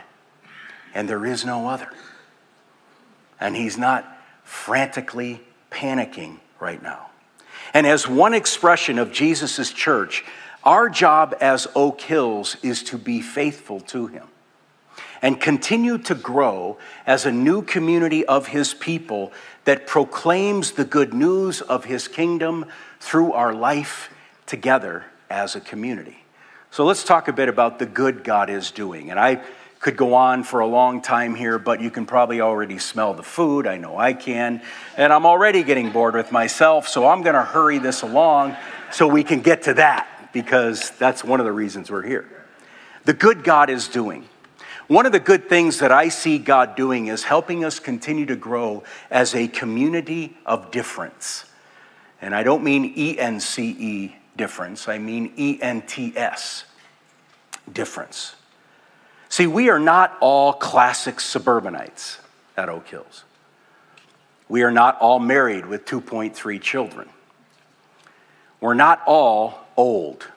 and 0.93 1.07
there 1.07 1.25
is 1.25 1.45
no 1.45 1.67
other. 1.67 1.89
And 3.39 3.55
He's 3.55 3.77
not 3.77 4.05
frantically 4.43 5.41
panicking 5.71 6.39
right 6.59 6.81
now. 6.81 7.09
And 7.73 7.85
as 7.85 8.07
one 8.07 8.33
expression 8.33 8.97
of 8.97 9.11
Jesus' 9.11 9.71
church, 9.71 10.25
our 10.63 10.89
job 10.89 11.35
as 11.39 11.67
Oak 11.75 12.01
Hills 12.01 12.57
is 12.63 12.83
to 12.83 12.97
be 12.97 13.21
faithful 13.21 13.79
to 13.81 14.07
Him 14.07 14.27
and 15.21 15.39
continue 15.39 15.97
to 15.97 16.15
grow 16.15 16.77
as 17.05 17.25
a 17.25 17.31
new 17.31 17.61
community 17.61 18.25
of 18.25 18.47
His 18.47 18.73
people 18.73 19.31
that 19.65 19.87
proclaims 19.87 20.71
the 20.71 20.85
good 20.85 21.13
news 21.13 21.61
of 21.61 21.85
His 21.85 22.07
kingdom 22.07 22.65
through 22.99 23.33
our 23.33 23.53
life 23.53 24.09
together 24.45 25.05
as 25.29 25.55
a 25.55 25.61
community. 25.61 26.23
So 26.71 26.85
let's 26.85 27.03
talk 27.03 27.27
a 27.27 27.33
bit 27.33 27.49
about 27.49 27.79
the 27.79 27.85
good 27.85 28.23
God 28.23 28.49
is 28.49 28.71
doing. 28.71 29.09
And 29.09 29.19
I 29.19 29.41
could 29.79 29.95
go 29.95 30.13
on 30.13 30.43
for 30.43 30.59
a 30.59 30.67
long 30.67 31.01
time 31.01 31.35
here, 31.35 31.57
but 31.57 31.81
you 31.81 31.89
can 31.89 32.05
probably 32.05 32.41
already 32.41 32.77
smell 32.77 33.13
the 33.13 33.23
food. 33.23 33.65
I 33.65 33.77
know 33.77 33.97
I 33.97 34.13
can. 34.13 34.61
And 34.97 35.13
I'm 35.13 35.25
already 35.25 35.63
getting 35.63 35.91
bored 35.91 36.15
with 36.15 36.31
myself, 36.31 36.87
so 36.87 37.07
I'm 37.07 37.21
going 37.21 37.35
to 37.35 37.43
hurry 37.43 37.79
this 37.79 38.01
along 38.01 38.57
so 38.91 39.07
we 39.07 39.23
can 39.23 39.39
get 39.41 39.63
to 39.63 39.73
that 39.75 40.29
because 40.33 40.91
that's 40.91 41.23
one 41.23 41.39
of 41.39 41.45
the 41.45 41.51
reasons 41.51 41.89
we're 41.89 42.03
here. 42.03 42.27
The 43.05 43.13
good 43.13 43.43
God 43.43 43.69
is 43.69 43.87
doing. 43.87 44.27
One 44.87 45.05
of 45.05 45.11
the 45.11 45.19
good 45.19 45.47
things 45.47 45.79
that 45.79 45.91
I 45.91 46.09
see 46.09 46.39
God 46.39 46.75
doing 46.75 47.07
is 47.07 47.23
helping 47.23 47.63
us 47.63 47.79
continue 47.79 48.25
to 48.25 48.35
grow 48.35 48.83
as 49.09 49.33
a 49.35 49.47
community 49.47 50.35
of 50.45 50.71
difference. 50.71 51.45
And 52.21 52.35
I 52.35 52.43
don't 52.43 52.63
mean 52.63 52.93
E 52.95 53.17
N 53.17 53.39
C 53.39 53.69
E 53.79 54.15
difference, 54.35 54.89
I 54.89 54.97
mean 54.97 55.31
E 55.37 55.59
N 55.61 55.83
T 55.83 56.11
S 56.17 56.65
difference. 57.71 58.35
See, 59.29 59.47
we 59.47 59.69
are 59.69 59.79
not 59.79 60.17
all 60.19 60.53
classic 60.53 61.19
suburbanites 61.19 62.19
at 62.57 62.67
Oak 62.67 62.87
Hills. 62.87 63.23
We 64.49 64.63
are 64.63 64.71
not 64.71 64.99
all 64.99 65.19
married 65.19 65.67
with 65.67 65.85
2.3 65.85 66.59
children. 66.59 67.07
We're 68.59 68.73
not 68.73 69.01
all 69.05 69.59
old. 69.77 70.27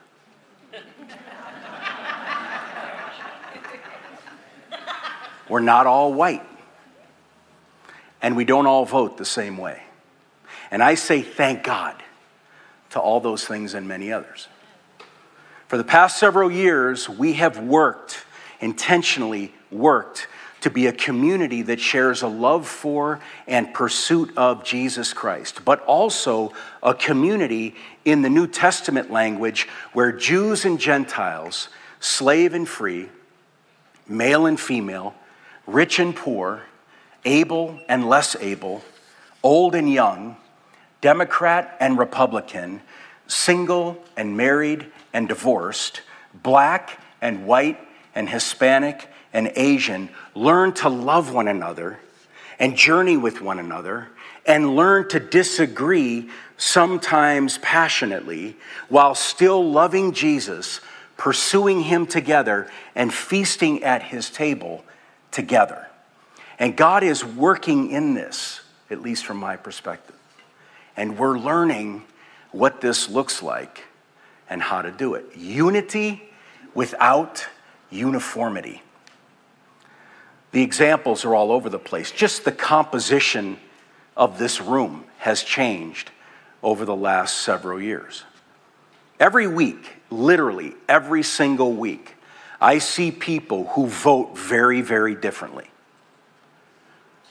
We're 5.48 5.60
not 5.60 5.86
all 5.86 6.12
white. 6.14 6.46
And 8.22 8.36
we 8.36 8.44
don't 8.44 8.66
all 8.66 8.84
vote 8.84 9.18
the 9.18 9.24
same 9.24 9.58
way. 9.58 9.82
And 10.70 10.82
I 10.82 10.94
say 10.94 11.22
thank 11.22 11.64
God 11.64 12.02
to 12.90 13.00
all 13.00 13.20
those 13.20 13.44
things 13.46 13.74
and 13.74 13.88
many 13.88 14.12
others. 14.12 14.48
For 15.68 15.76
the 15.76 15.84
past 15.84 16.18
several 16.18 16.50
years, 16.50 17.08
we 17.08 17.34
have 17.34 17.58
worked, 17.58 18.24
intentionally 18.62 19.52
worked, 19.70 20.28
to 20.62 20.70
be 20.70 20.86
a 20.86 20.92
community 20.92 21.62
that 21.62 21.80
shares 21.80 22.22
a 22.22 22.28
love 22.28 22.68
for 22.68 23.18
and 23.48 23.74
pursuit 23.74 24.32
of 24.36 24.62
Jesus 24.62 25.12
Christ, 25.12 25.64
but 25.64 25.80
also 25.80 26.52
a 26.82 26.94
community 26.94 27.74
in 28.04 28.22
the 28.22 28.30
New 28.30 28.46
Testament 28.46 29.10
language 29.10 29.68
where 29.92 30.12
Jews 30.12 30.64
and 30.64 30.78
Gentiles, 30.78 31.68
slave 31.98 32.54
and 32.54 32.68
free, 32.68 33.08
male 34.08 34.46
and 34.46 34.58
female, 34.58 35.14
rich 35.66 35.98
and 35.98 36.14
poor, 36.14 36.62
able 37.24 37.80
and 37.88 38.08
less 38.08 38.36
able, 38.36 38.84
old 39.42 39.74
and 39.74 39.92
young, 39.92 40.36
Democrat 41.00 41.76
and 41.80 41.98
Republican, 41.98 42.80
single 43.26 44.00
and 44.16 44.36
married 44.36 44.86
and 45.12 45.26
divorced, 45.26 46.02
black 46.42 47.00
and 47.20 47.46
white 47.46 47.78
and 48.14 48.28
Hispanic 48.28 49.08
and 49.32 49.52
Asian 49.56 50.10
learn 50.34 50.72
to 50.74 50.88
love 50.88 51.32
one 51.32 51.48
another 51.48 51.98
and 52.58 52.76
journey 52.76 53.16
with 53.16 53.40
one 53.40 53.58
another 53.58 54.08
and 54.46 54.76
learn 54.76 55.08
to 55.08 55.20
disagree 55.20 56.28
sometimes 56.56 57.58
passionately 57.58 58.56
while 58.88 59.14
still 59.14 59.70
loving 59.70 60.12
Jesus, 60.12 60.80
pursuing 61.16 61.82
him 61.82 62.06
together, 62.06 62.70
and 62.94 63.12
feasting 63.12 63.82
at 63.82 64.02
his 64.02 64.30
table 64.30 64.84
together. 65.30 65.88
And 66.58 66.76
God 66.76 67.02
is 67.02 67.24
working 67.24 67.90
in 67.90 68.14
this, 68.14 68.60
at 68.90 69.02
least 69.02 69.24
from 69.24 69.38
my 69.38 69.56
perspective. 69.56 70.16
And 70.96 71.18
we're 71.18 71.38
learning 71.38 72.04
what 72.52 72.80
this 72.80 73.08
looks 73.08 73.42
like 73.42 73.84
and 74.48 74.60
how 74.60 74.82
to 74.82 74.90
do 74.90 75.14
it. 75.14 75.24
Unity 75.34 76.22
without 76.74 77.46
uniformity. 77.92 78.82
The 80.52 80.62
examples 80.62 81.24
are 81.24 81.34
all 81.34 81.52
over 81.52 81.68
the 81.68 81.78
place. 81.78 82.10
Just 82.10 82.44
the 82.44 82.52
composition 82.52 83.58
of 84.16 84.38
this 84.38 84.60
room 84.60 85.04
has 85.18 85.42
changed 85.42 86.10
over 86.62 86.84
the 86.84 86.96
last 86.96 87.38
several 87.38 87.80
years. 87.80 88.24
Every 89.18 89.46
week, 89.46 89.96
literally 90.10 90.74
every 90.88 91.22
single 91.22 91.72
week, 91.72 92.16
I 92.60 92.78
see 92.78 93.10
people 93.10 93.68
who 93.68 93.86
vote 93.86 94.36
very, 94.38 94.82
very 94.82 95.14
differently, 95.14 95.68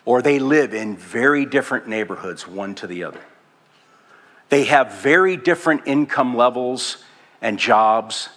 or 0.04 0.22
they 0.22 0.40
live 0.40 0.74
in 0.74 0.98
very 0.98 1.46
different 1.46 1.88
neighborhoods, 1.88 2.48
one 2.48 2.76
to 2.76 2.88
the 2.88 3.04
other. 3.04 3.22
They 4.50 4.66
have 4.66 4.94
very 4.96 5.38
different 5.38 5.84
income 5.86 6.36
levels 6.36 6.98
and 7.42 7.58
jobs 7.58 8.28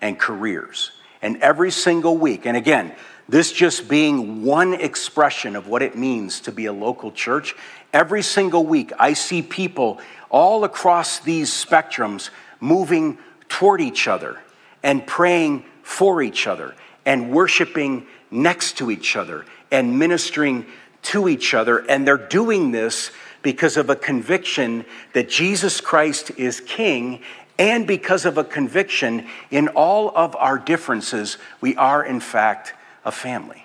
and 0.00 0.18
careers. 0.18 0.92
And 1.24 1.38
every 1.38 1.70
single 1.70 2.18
week, 2.18 2.44
and 2.44 2.54
again, 2.54 2.94
this 3.30 3.50
just 3.50 3.88
being 3.88 4.44
one 4.44 4.74
expression 4.74 5.56
of 5.56 5.66
what 5.68 5.80
it 5.80 5.96
means 5.96 6.40
to 6.40 6.52
be 6.52 6.66
a 6.66 6.72
local 6.72 7.10
church, 7.10 7.56
every 7.94 8.20
single 8.20 8.66
week 8.66 8.92
I 8.98 9.14
see 9.14 9.40
people 9.40 10.00
all 10.28 10.64
across 10.64 11.20
these 11.20 11.48
spectrums 11.48 12.28
moving 12.60 13.16
toward 13.48 13.80
each 13.80 14.06
other 14.06 14.38
and 14.82 15.06
praying 15.06 15.64
for 15.82 16.20
each 16.20 16.46
other 16.46 16.74
and 17.06 17.30
worshiping 17.30 18.06
next 18.30 18.76
to 18.76 18.90
each 18.90 19.16
other 19.16 19.46
and 19.70 19.98
ministering 19.98 20.66
to 21.04 21.26
each 21.26 21.54
other. 21.54 21.78
And 21.88 22.06
they're 22.06 22.18
doing 22.18 22.70
this 22.70 23.10
because 23.40 23.78
of 23.78 23.88
a 23.88 23.96
conviction 23.96 24.84
that 25.14 25.30
Jesus 25.30 25.80
Christ 25.80 26.32
is 26.36 26.60
King 26.60 27.22
and 27.58 27.86
because 27.86 28.24
of 28.24 28.36
a 28.36 28.44
conviction 28.44 29.26
in 29.50 29.68
all 29.68 30.10
of 30.14 30.34
our 30.36 30.58
differences, 30.58 31.38
we 31.60 31.76
are 31.76 32.04
in 32.04 32.20
fact 32.20 32.74
a 33.04 33.12
family. 33.12 33.64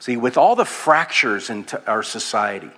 See, 0.00 0.16
with 0.16 0.36
all 0.36 0.56
the 0.56 0.64
fractures 0.64 1.50
in 1.50 1.66
our 1.86 2.02
society 2.02 2.70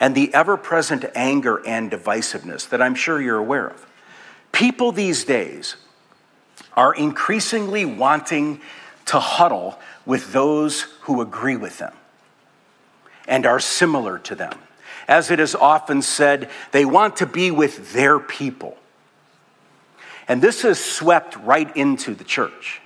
and 0.00 0.14
the 0.14 0.32
ever 0.34 0.56
present 0.56 1.04
anger 1.14 1.62
and 1.66 1.90
divisiveness 1.90 2.68
that 2.70 2.82
I'm 2.82 2.94
sure 2.94 3.20
you're 3.20 3.38
aware 3.38 3.68
of, 3.68 3.86
people 4.50 4.92
these 4.92 5.24
days 5.24 5.76
are 6.74 6.94
increasingly 6.94 7.84
wanting 7.84 8.60
to 9.06 9.18
huddle 9.18 9.78
with 10.06 10.32
those 10.32 10.82
who 11.02 11.20
agree 11.20 11.56
with 11.56 11.78
them 11.78 11.92
and 13.28 13.46
are 13.46 13.60
similar 13.60 14.18
to 14.18 14.34
them. 14.34 14.58
As 15.08 15.30
it 15.30 15.40
is 15.40 15.54
often 15.54 16.02
said, 16.02 16.50
they 16.70 16.84
want 16.84 17.16
to 17.16 17.26
be 17.26 17.50
with 17.50 17.92
their 17.92 18.18
people. 18.18 18.76
And 20.28 20.40
this 20.40 20.62
has 20.62 20.82
swept 20.82 21.36
right 21.36 21.74
into 21.76 22.14
the 22.14 22.24
church. 22.24 22.80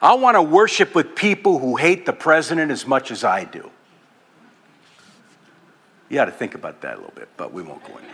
I 0.00 0.14
want 0.14 0.36
to 0.36 0.42
worship 0.42 0.94
with 0.94 1.14
people 1.14 1.58
who 1.58 1.76
hate 1.76 2.06
the 2.06 2.12
president 2.12 2.72
as 2.72 2.86
much 2.86 3.10
as 3.10 3.22
I 3.22 3.44
do. 3.44 3.70
You 6.08 6.16
got 6.16 6.26
to 6.26 6.32
think 6.32 6.54
about 6.54 6.80
that 6.82 6.94
a 6.94 6.96
little 6.96 7.14
bit, 7.14 7.28
but 7.36 7.52
we 7.52 7.62
won't 7.62 7.82
go 7.84 7.96
in. 7.96 8.04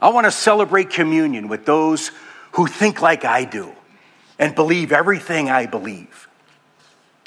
I 0.00 0.10
want 0.10 0.26
to 0.26 0.30
celebrate 0.30 0.90
communion 0.90 1.48
with 1.48 1.64
those 1.64 2.12
who 2.52 2.66
think 2.66 3.02
like 3.02 3.24
I 3.24 3.44
do 3.44 3.72
and 4.38 4.54
believe 4.54 4.92
everything 4.92 5.50
I 5.50 5.66
believe. 5.66 6.28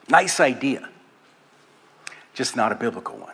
Nice 0.07 0.39
idea, 0.39 0.87
just 2.33 2.55
not 2.55 2.71
a 2.71 2.75
biblical 2.75 3.17
one. 3.17 3.33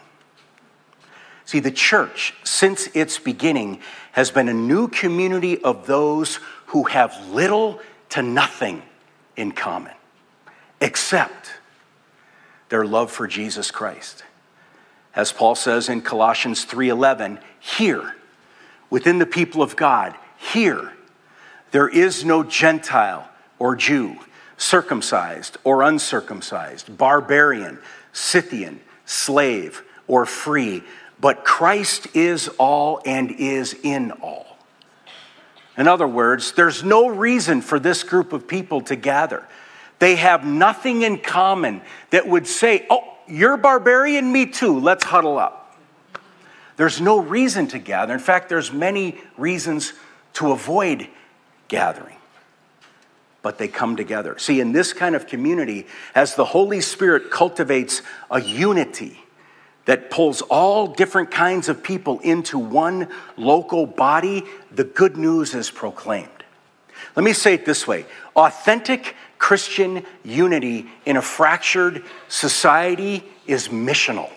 See, 1.48 1.62
the 1.62 1.72
church, 1.72 2.34
since 2.44 2.88
its 2.88 3.20
beginning, 3.20 3.80
has 4.12 4.32
been 4.32 4.50
a 4.50 4.54
new 4.54 4.90
community 4.90 5.64
of 5.64 5.88
those 5.88 6.42
who 6.68 6.84
have 6.84 7.30
little 7.30 7.80
to 8.10 8.22
nothing 8.22 8.82
in 9.38 9.54
common, 9.54 9.94
except 10.82 11.54
their 12.68 12.86
love 12.86 13.10
for 13.10 13.28
Jesus 13.28 13.72
Christ. 13.72 14.26
As 15.16 15.32
Paul 15.32 15.56
says 15.56 15.88
in 15.88 16.02
Colossians 16.02 16.66
3:11, 16.66 17.40
here 17.58 18.18
within 18.90 19.18
the 19.18 19.26
people 19.26 19.62
of 19.62 19.78
God, 19.78 20.16
here 20.36 20.92
there 21.72 21.88
is 21.88 22.26
no 22.26 22.44
Gentile 22.44 23.30
or 23.58 23.74
Jew, 23.78 24.18
circumcised 24.58 25.56
or 25.64 25.82
uncircumcised, 25.82 26.98
barbarian, 26.98 27.80
Scythian, 28.12 28.82
slave 29.06 29.82
or 30.08 30.26
free, 30.26 30.84
but 31.20 31.44
Christ 31.44 32.16
is 32.16 32.48
all 32.58 33.02
and 33.06 33.32
is 33.32 33.76
in 33.84 34.12
all. 34.12 34.58
In 35.78 35.88
other 35.88 36.08
words, 36.08 36.54
there's 36.54 36.84
no 36.84 37.08
reason 37.08 37.62
for 37.62 37.80
this 37.80 38.04
group 38.04 38.34
of 38.34 38.48
people 38.48 38.82
to 38.82 38.96
gather. 38.96 39.46
They 40.00 40.16
have 40.16 40.46
nothing 40.46 41.04
in 41.04 41.20
common 41.20 41.82
that 42.10 42.28
would 42.28 42.48
say, 42.48 42.86
Oh, 42.90 43.04
you're 43.28 43.58
barbarian, 43.58 44.32
me 44.32 44.46
too, 44.46 44.80
let's 44.80 45.04
huddle 45.04 45.38
up. 45.38 45.76
There's 46.78 47.02
no 47.02 47.20
reason 47.20 47.68
to 47.70 47.80
gather. 47.80 48.14
In 48.14 48.20
fact, 48.20 48.50
there's 48.50 48.72
many 48.72 49.20
reasons 49.38 49.94
to 50.34 50.52
avoid 50.52 51.08
gathering. 51.68 52.16
But 53.42 53.58
they 53.58 53.68
come 53.68 53.96
together. 53.96 54.38
See, 54.38 54.60
in 54.60 54.72
this 54.72 54.94
kind 54.94 55.16
of 55.16 55.26
community, 55.26 55.88
as 56.14 56.36
the 56.36 56.46
Holy 56.46 56.82
Spirit 56.82 57.32
cultivates 57.32 58.02
a 58.30 58.42
unity 58.42 59.20
that 59.88 60.12
pulls 60.12 60.42
all 60.44 60.88
different 60.88 61.32
kinds 61.32 61.70
of 61.70 61.82
people 61.82 62.20
into 62.20 62.60
one 62.60 63.08
local 63.38 63.88
body, 63.88 64.44
the 64.72 64.84
good 64.84 65.18
news 65.18 65.56
is 65.56 65.72
proclaimed. 65.72 66.30
Let 67.16 67.24
me 67.24 67.34
say 67.34 67.56
it 67.56 67.66
this 67.66 67.88
way 67.88 68.06
authentic 68.36 69.16
Christian 69.40 70.06
unity 70.24 70.88
in 71.06 71.18
a 71.18 71.22
fractured 71.22 72.04
society 72.28 73.24
is 73.48 73.70
missional 73.70 74.30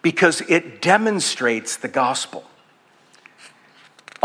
because 0.00 0.42
it 0.42 0.80
demonstrates 0.80 1.76
the 1.76 1.88
gospel. 1.88 2.44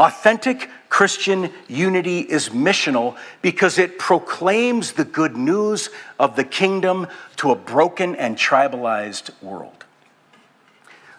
Authentic 0.02 0.68
Christian 0.90 1.52
unity 1.68 2.22
is 2.22 2.50
missional 2.50 3.16
because 3.44 3.78
it 3.78 4.00
proclaims 4.00 4.94
the 4.94 5.06
good 5.06 5.38
news 5.38 5.92
of 6.20 6.36
the 6.36 6.44
kingdom 6.44 7.06
to 7.36 7.52
a 7.52 7.56
broken 7.56 8.16
and 8.16 8.36
tribalized 8.36 9.30
world. 9.44 9.86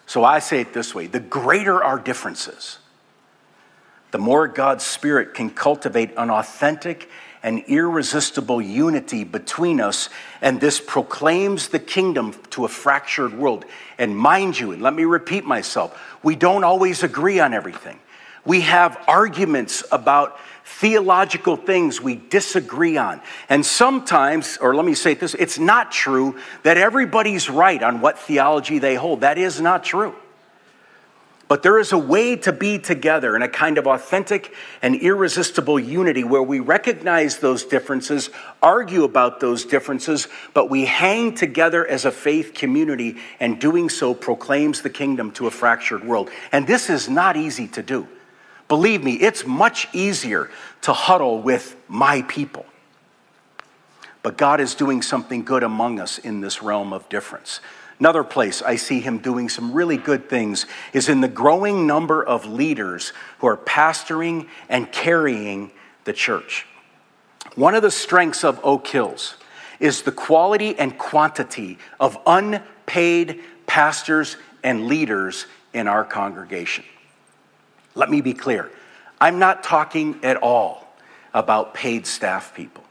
So 0.05 0.25
I 0.25 0.39
say 0.39 0.59
it 0.59 0.73
this 0.73 0.93
way 0.93 1.07
the 1.07 1.21
greater 1.21 1.81
our 1.81 1.97
differences, 1.97 2.79
the 4.11 4.17
more 4.17 4.49
God's 4.49 4.83
Spirit 4.83 5.33
can 5.33 5.49
cultivate 5.49 6.11
an 6.17 6.29
authentic 6.29 7.09
and 7.41 7.63
irresistible 7.67 8.61
unity 8.61 9.23
between 9.23 9.79
us, 9.79 10.09
and 10.41 10.59
this 10.59 10.81
proclaims 10.81 11.69
the 11.69 11.79
kingdom 11.79 12.35
to 12.49 12.65
a 12.65 12.67
fractured 12.67 13.33
world. 13.33 13.63
And 13.97 14.17
mind 14.17 14.59
you, 14.59 14.73
and 14.73 14.81
let 14.81 14.93
me 14.93 15.05
repeat 15.05 15.45
myself, 15.45 15.97
we 16.21 16.35
don't 16.35 16.65
always 16.65 17.01
agree 17.01 17.39
on 17.39 17.53
everything. 17.53 17.97
We 18.45 18.61
have 18.61 19.01
arguments 19.07 19.83
about 19.91 20.37
theological 20.65 21.55
things 21.55 22.01
we 22.01 22.15
disagree 22.15 22.97
on. 22.97 23.21
And 23.49 23.65
sometimes, 23.65 24.57
or 24.57 24.75
let 24.75 24.85
me 24.85 24.95
say 24.95 25.13
this, 25.13 25.33
it's 25.33 25.59
not 25.59 25.91
true 25.91 26.37
that 26.63 26.77
everybody's 26.77 27.49
right 27.49 27.81
on 27.81 28.01
what 28.01 28.19
theology 28.19 28.79
they 28.79 28.95
hold. 28.95 29.21
That 29.21 29.37
is 29.37 29.61
not 29.61 29.83
true. 29.83 30.15
But 31.49 31.61
there 31.61 31.77
is 31.77 31.91
a 31.91 31.97
way 31.97 32.37
to 32.37 32.51
be 32.51 32.79
together 32.79 33.35
in 33.35 33.43
a 33.43 33.49
kind 33.49 33.77
of 33.77 33.85
authentic 33.85 34.53
and 34.81 34.95
irresistible 34.95 35.79
unity 35.79 36.23
where 36.23 36.41
we 36.41 36.59
recognize 36.59 37.37
those 37.37 37.63
differences, 37.63 38.29
argue 38.61 39.03
about 39.03 39.39
those 39.39 39.65
differences, 39.65 40.27
but 40.53 40.69
we 40.69 40.85
hang 40.85 41.35
together 41.35 41.85
as 41.85 42.05
a 42.05 42.11
faith 42.11 42.53
community, 42.53 43.17
and 43.39 43.59
doing 43.59 43.89
so 43.89 44.13
proclaims 44.13 44.81
the 44.81 44.89
kingdom 44.89 45.31
to 45.31 45.45
a 45.45 45.51
fractured 45.51 46.03
world. 46.03 46.29
And 46.51 46.65
this 46.65 46.89
is 46.89 47.07
not 47.07 47.37
easy 47.37 47.67
to 47.67 47.83
do. 47.83 48.07
Believe 48.73 49.03
me, 49.03 49.13
it's 49.13 49.45
much 49.45 49.87
easier 49.93 50.49
to 50.81 50.93
huddle 50.93 51.39
with 51.39 51.75
my 51.87 52.23
people. 52.23 52.65
But 54.23 54.35
God 54.35 54.59
is 54.59 54.73
doing 54.73 55.03
something 55.03 55.43
good 55.43 55.61
among 55.61 55.99
us 55.99 56.17
in 56.17 56.41
this 56.41 56.63
realm 56.63 56.91
of 56.91 57.07
difference. 57.07 57.59
Another 57.99 58.23
place 58.23 58.63
I 58.63 58.77
see 58.77 58.99
him 58.99 59.19
doing 59.19 59.47
some 59.47 59.73
really 59.73 59.97
good 59.97 60.27
things 60.27 60.65
is 60.91 61.07
in 61.07 61.21
the 61.21 61.27
growing 61.27 61.85
number 61.85 62.25
of 62.25 62.47
leaders 62.47 63.13
who 63.37 63.45
are 63.45 63.57
pastoring 63.57 64.47
and 64.69 64.91
carrying 64.91 65.69
the 66.05 66.13
church. 66.13 66.65
One 67.53 67.75
of 67.75 67.83
the 67.83 67.91
strengths 67.91 68.43
of 68.43 68.59
Oak 68.63 68.87
Hills 68.87 69.35
is 69.79 70.01
the 70.01 70.11
quality 70.11 70.79
and 70.79 70.97
quantity 70.97 71.77
of 71.99 72.17
unpaid 72.25 73.39
pastors 73.67 74.35
and 74.63 74.87
leaders 74.87 75.45
in 75.75 75.87
our 75.87 76.03
congregation. 76.03 76.85
Let 77.95 78.09
me 78.09 78.21
be 78.21 78.33
clear 78.33 78.71
I'm 79.19 79.39
not 79.39 79.63
talking 79.63 80.19
at 80.23 80.37
all 80.37 80.87
about 81.33 81.73
paid 81.73 82.05
staff 82.05 82.53
people. 82.53 82.83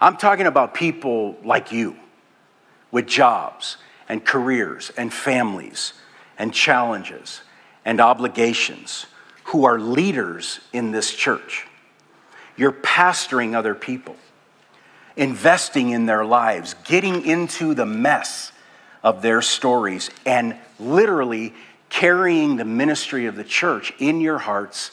I'm 0.00 0.16
talking 0.16 0.46
about 0.46 0.74
people 0.74 1.36
like 1.44 1.72
you 1.72 1.96
with 2.90 3.06
jobs 3.06 3.76
and 4.08 4.24
careers 4.24 4.90
and 4.96 5.12
families 5.12 5.92
and 6.38 6.52
challenges 6.52 7.42
and 7.84 8.00
obligations 8.00 9.06
who 9.44 9.64
are 9.64 9.78
leaders 9.78 10.60
in 10.72 10.92
this 10.92 11.12
church. 11.12 11.66
You're 12.56 12.72
pastoring 12.72 13.54
other 13.54 13.74
people, 13.74 14.16
investing 15.16 15.90
in 15.90 16.06
their 16.06 16.24
lives, 16.24 16.74
getting 16.84 17.24
into 17.24 17.74
the 17.74 17.86
mess 17.86 18.52
of 19.02 19.22
their 19.22 19.42
stories, 19.42 20.10
and 20.26 20.56
literally 20.78 21.54
carrying 21.92 22.56
the 22.56 22.64
ministry 22.64 23.26
of 23.26 23.36
the 23.36 23.44
church 23.44 23.92
in 23.98 24.18
your 24.18 24.38
hearts 24.38 24.92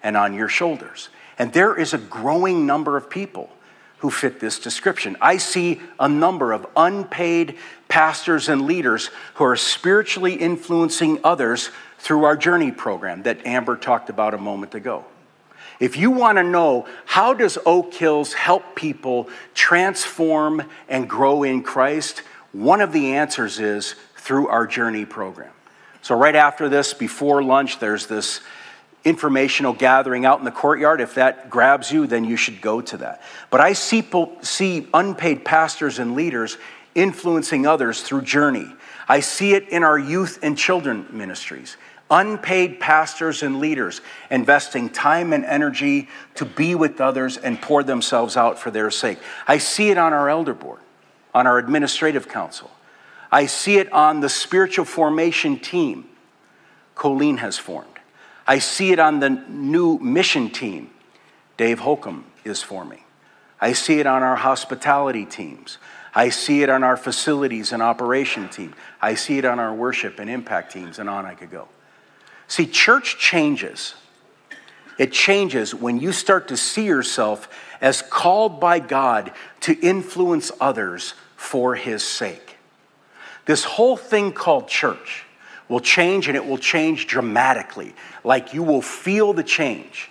and 0.00 0.16
on 0.16 0.32
your 0.32 0.48
shoulders. 0.48 1.08
And 1.40 1.52
there 1.52 1.76
is 1.76 1.92
a 1.92 1.98
growing 1.98 2.66
number 2.66 2.96
of 2.96 3.10
people 3.10 3.50
who 3.98 4.10
fit 4.10 4.38
this 4.38 4.60
description. 4.60 5.16
I 5.20 5.38
see 5.38 5.80
a 5.98 6.08
number 6.08 6.52
of 6.52 6.64
unpaid 6.76 7.56
pastors 7.88 8.48
and 8.48 8.62
leaders 8.62 9.10
who 9.34 9.44
are 9.44 9.56
spiritually 9.56 10.34
influencing 10.34 11.18
others 11.24 11.70
through 11.98 12.22
our 12.24 12.36
journey 12.36 12.70
program 12.70 13.24
that 13.24 13.44
Amber 13.44 13.76
talked 13.76 14.08
about 14.08 14.32
a 14.32 14.38
moment 14.38 14.76
ago. 14.76 15.04
If 15.80 15.96
you 15.96 16.12
want 16.12 16.38
to 16.38 16.44
know 16.44 16.86
how 17.06 17.34
does 17.34 17.58
Oak 17.66 17.92
Hills 17.92 18.34
help 18.34 18.76
people 18.76 19.28
transform 19.54 20.62
and 20.88 21.10
grow 21.10 21.42
in 21.42 21.64
Christ, 21.64 22.22
one 22.52 22.80
of 22.80 22.92
the 22.92 23.14
answers 23.14 23.58
is 23.58 23.96
through 24.14 24.46
our 24.46 24.68
journey 24.68 25.04
program. 25.04 25.50
So 26.06 26.14
right 26.14 26.36
after 26.36 26.68
this 26.68 26.94
before 26.94 27.42
lunch 27.42 27.80
there's 27.80 28.06
this 28.06 28.40
informational 29.04 29.72
gathering 29.72 30.24
out 30.24 30.38
in 30.38 30.44
the 30.44 30.52
courtyard. 30.52 31.00
If 31.00 31.16
that 31.16 31.50
grabs 31.50 31.90
you, 31.90 32.06
then 32.06 32.24
you 32.24 32.36
should 32.36 32.60
go 32.60 32.80
to 32.80 32.98
that. 32.98 33.24
But 33.50 33.60
I 33.60 33.72
see, 33.72 34.08
see 34.40 34.86
unpaid 34.94 35.44
pastors 35.44 35.98
and 35.98 36.14
leaders 36.14 36.58
influencing 36.94 37.66
others 37.66 38.02
through 38.02 38.22
Journey. 38.22 38.72
I 39.08 39.18
see 39.18 39.54
it 39.54 39.68
in 39.70 39.82
our 39.82 39.98
youth 39.98 40.38
and 40.42 40.56
children 40.56 41.08
ministries. 41.10 41.76
Unpaid 42.08 42.78
pastors 42.78 43.42
and 43.42 43.58
leaders 43.58 44.00
investing 44.30 44.88
time 44.88 45.32
and 45.32 45.44
energy 45.44 46.08
to 46.36 46.44
be 46.44 46.76
with 46.76 47.00
others 47.00 47.36
and 47.36 47.60
pour 47.60 47.82
themselves 47.82 48.36
out 48.36 48.60
for 48.60 48.70
their 48.70 48.92
sake. 48.92 49.18
I 49.48 49.58
see 49.58 49.90
it 49.90 49.98
on 49.98 50.12
our 50.12 50.28
elder 50.28 50.54
board, 50.54 50.82
on 51.34 51.48
our 51.48 51.58
administrative 51.58 52.28
council. 52.28 52.70
I 53.30 53.46
see 53.46 53.78
it 53.78 53.92
on 53.92 54.20
the 54.20 54.28
spiritual 54.28 54.84
formation 54.84 55.58
team 55.58 56.08
Colleen 56.94 57.38
has 57.38 57.58
formed. 57.58 57.88
I 58.46 58.58
see 58.58 58.92
it 58.92 58.98
on 58.98 59.20
the 59.20 59.30
new 59.30 59.98
mission 59.98 60.50
team 60.50 60.90
Dave 61.56 61.80
Holcomb 61.80 62.24
is 62.44 62.62
forming. 62.62 63.02
I 63.60 63.72
see 63.72 63.98
it 63.98 64.06
on 64.06 64.22
our 64.22 64.36
hospitality 64.36 65.24
teams. 65.24 65.78
I 66.14 66.28
see 66.28 66.62
it 66.62 66.68
on 66.68 66.82
our 66.82 66.96
facilities 66.96 67.72
and 67.72 67.82
operation 67.82 68.48
team. 68.48 68.74
I 69.00 69.14
see 69.14 69.38
it 69.38 69.44
on 69.44 69.58
our 69.58 69.74
worship 69.74 70.18
and 70.18 70.30
impact 70.30 70.72
teams, 70.72 70.98
and 70.98 71.08
on 71.08 71.26
I 71.26 71.34
could 71.34 71.50
go. 71.50 71.68
See, 72.48 72.66
church 72.66 73.18
changes. 73.18 73.94
It 74.98 75.12
changes 75.12 75.74
when 75.74 76.00
you 76.00 76.12
start 76.12 76.48
to 76.48 76.56
see 76.56 76.86
yourself 76.86 77.48
as 77.80 78.00
called 78.02 78.60
by 78.60 78.78
God 78.78 79.32
to 79.60 79.78
influence 79.80 80.52
others 80.60 81.14
for 81.36 81.74
His 81.74 82.02
sake. 82.02 82.45
This 83.46 83.64
whole 83.64 83.96
thing 83.96 84.32
called 84.32 84.68
church 84.68 85.24
will 85.68 85.80
change 85.80 86.28
and 86.28 86.36
it 86.36 86.46
will 86.46 86.58
change 86.58 87.06
dramatically. 87.06 87.94
Like 88.22 88.52
you 88.52 88.62
will 88.62 88.82
feel 88.82 89.32
the 89.32 89.42
change 89.42 90.10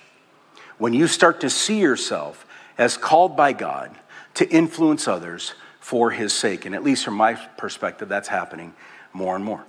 when 0.78 0.94
you 0.94 1.08
start 1.08 1.42
to 1.42 1.50
see 1.50 1.80
yourself 1.80 2.46
as 2.78 2.98
called 2.98 3.38
by 3.38 3.54
God 3.54 3.96
to 4.36 4.50
influence 4.50 5.08
others 5.08 5.54
for 5.80 6.12
his 6.12 6.34
sake. 6.34 6.66
And 6.66 6.74
at 6.76 6.84
least 6.84 7.06
from 7.06 7.14
my 7.14 7.36
perspective, 7.36 8.10
that's 8.10 8.28
happening 8.28 8.74
more 9.14 9.36
and 9.36 9.46
more. 9.46 9.64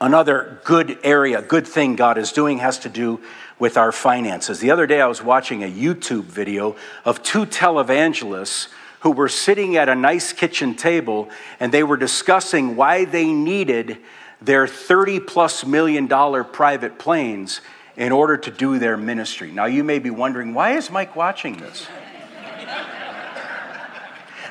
Another 0.00 0.60
good 0.64 0.98
area, 1.04 1.40
good 1.40 1.66
thing 1.66 1.94
God 1.94 2.18
is 2.18 2.32
doing 2.32 2.58
has 2.58 2.80
to 2.80 2.88
do 2.88 3.20
with 3.60 3.76
our 3.76 3.92
finances. 3.92 4.58
The 4.58 4.72
other 4.72 4.86
day 4.86 5.00
I 5.00 5.06
was 5.06 5.22
watching 5.22 5.62
a 5.62 5.70
YouTube 5.70 6.24
video 6.24 6.74
of 7.04 7.22
two 7.22 7.46
televangelists 7.46 8.66
who 9.02 9.10
were 9.10 9.28
sitting 9.28 9.76
at 9.76 9.88
a 9.88 9.94
nice 9.94 10.32
kitchen 10.32 10.74
table 10.74 11.28
and 11.58 11.72
they 11.72 11.82
were 11.82 11.96
discussing 11.96 12.76
why 12.76 13.04
they 13.04 13.32
needed 13.32 13.98
their 14.40 14.66
30 14.66 15.20
plus 15.20 15.66
million 15.66 16.06
dollar 16.06 16.44
private 16.44 16.98
planes 16.98 17.60
in 17.96 18.12
order 18.12 18.36
to 18.36 18.50
do 18.50 18.78
their 18.78 18.96
ministry. 18.96 19.50
Now 19.50 19.66
you 19.66 19.84
may 19.84 19.98
be 19.98 20.10
wondering, 20.10 20.54
why 20.54 20.76
is 20.76 20.90
Mike 20.90 21.16
watching 21.16 21.58
this? 21.58 21.86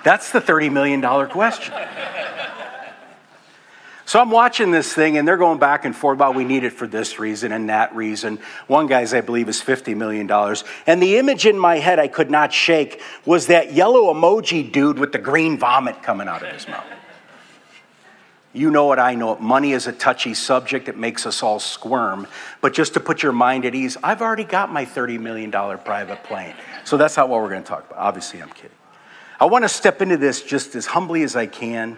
That's 0.04 0.32
the 0.32 0.42
$30 0.42 0.72
million 0.72 1.02
question. 1.30 1.74
So 4.12 4.20
I'm 4.20 4.30
watching 4.30 4.72
this 4.72 4.92
thing, 4.92 5.18
and 5.18 5.26
they're 5.26 5.38
going 5.38 5.58
back 5.58 5.86
and 5.86 5.96
forth 5.96 6.18
about 6.18 6.36
we 6.36 6.44
need 6.44 6.66
it 6.66 6.74
for 6.74 6.86
this 6.86 7.18
reason 7.18 7.54
and 7.54 7.70
that 7.70 7.96
reason. 7.96 8.40
One 8.68 8.86
guy's, 8.86 9.14
I 9.14 9.22
believe, 9.22 9.48
is 9.48 9.62
$50 9.62 9.96
million. 9.96 10.30
And 10.86 11.02
the 11.02 11.16
image 11.16 11.46
in 11.46 11.58
my 11.58 11.78
head 11.78 11.98
I 11.98 12.10
could 12.10 12.30
not 12.30 12.52
shake 12.52 13.02
was 13.26 13.48
that 13.48 13.72
yellow 13.72 14.14
emoji 14.14 14.70
dude 14.70 15.00
with 15.00 15.14
the 15.14 15.18
green 15.18 15.58
vomit 15.58 16.04
coming 16.04 16.28
out 16.28 16.44
of 16.44 16.50
his 16.50 16.68
mouth. 16.68 16.84
You 18.52 18.70
know 18.70 18.92
it, 18.92 19.00
I 19.00 19.16
know. 19.16 19.38
Money 19.38 19.72
is 19.72 19.88
a 19.88 19.94
touchy 19.94 20.34
subject. 20.34 20.90
It 20.90 20.98
makes 20.98 21.26
us 21.26 21.42
all 21.42 21.62
squirm. 21.62 22.28
But 22.60 22.74
just 22.74 22.94
to 22.96 23.00
put 23.00 23.24
your 23.24 23.32
mind 23.32 23.64
at 23.64 23.74
ease, 23.74 23.96
I've 24.04 24.22
already 24.22 24.44
got 24.44 24.74
my 24.74 24.84
$30 24.84 25.22
million 25.22 25.52
private 25.52 26.22
plane. 26.26 26.56
So 26.84 26.98
that's 26.98 27.16
not 27.16 27.30
what 27.30 27.42
we're 27.42 27.52
going 27.52 27.64
to 27.64 27.70
talk 27.70 27.90
about. 27.90 28.00
Obviously, 28.00 28.42
I'm 28.42 28.50
kidding. 28.50 28.76
I 29.40 29.46
want 29.46 29.64
to 29.64 29.70
step 29.70 30.02
into 30.02 30.18
this 30.18 30.44
just 30.44 30.76
as 30.76 30.88
humbly 30.88 31.24
as 31.24 31.38
I 31.38 31.46
can 31.46 31.98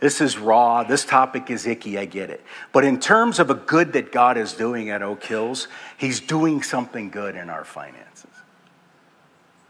this 0.00 0.22
is 0.22 0.38
raw. 0.38 0.82
This 0.82 1.04
topic 1.04 1.50
is 1.50 1.66
icky. 1.66 1.98
I 1.98 2.06
get 2.06 2.30
it. 2.30 2.42
But 2.72 2.84
in 2.84 2.98
terms 2.98 3.38
of 3.38 3.50
a 3.50 3.54
good 3.54 3.92
that 3.92 4.10
God 4.10 4.38
is 4.38 4.54
doing 4.54 4.88
at 4.88 5.02
Oak 5.02 5.22
Hills, 5.22 5.68
He's 5.98 6.20
doing 6.20 6.62
something 6.62 7.10
good 7.10 7.36
in 7.36 7.50
our 7.50 7.64
finances. 7.64 8.26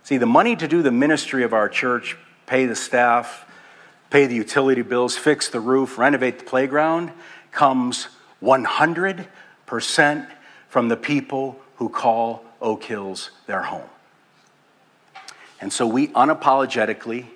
See, 0.05 0.17
the 0.17 0.27
money 0.27 0.55
to 0.57 0.69
do 0.69 0.83
the 0.83 0.93
ministry 0.93 1.43
of 1.43 1.53
our 1.53 1.69
church, 1.69 2.17
pay 2.47 2.67
the 2.67 2.77
staff, 2.77 3.45
pay 4.09 4.27
the 4.27 4.35
utility 4.35 4.83
bills, 4.83 5.17
fix 5.17 5.49
the 5.49 5.61
roof, 5.61 5.99
renovate 5.99 6.39
the 6.39 6.45
playground, 6.45 7.11
comes 7.51 8.09
100% 8.43 9.27
from 10.69 10.89
the 10.89 10.97
people 10.97 11.61
who 11.77 11.89
call 11.89 12.45
Oak 12.61 12.85
Hills 12.85 13.31
their 13.47 13.63
home. 13.63 13.89
And 15.61 15.73
so 15.73 15.87
we 15.87 16.09
unapologetically 16.09 17.27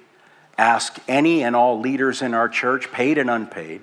ask 0.57 0.99
any 1.09 1.43
and 1.43 1.57
all 1.57 1.81
leaders 1.81 2.23
in 2.23 2.35
our 2.35 2.49
church, 2.49 2.93
paid 2.93 3.19
and 3.19 3.31
unpaid, 3.31 3.83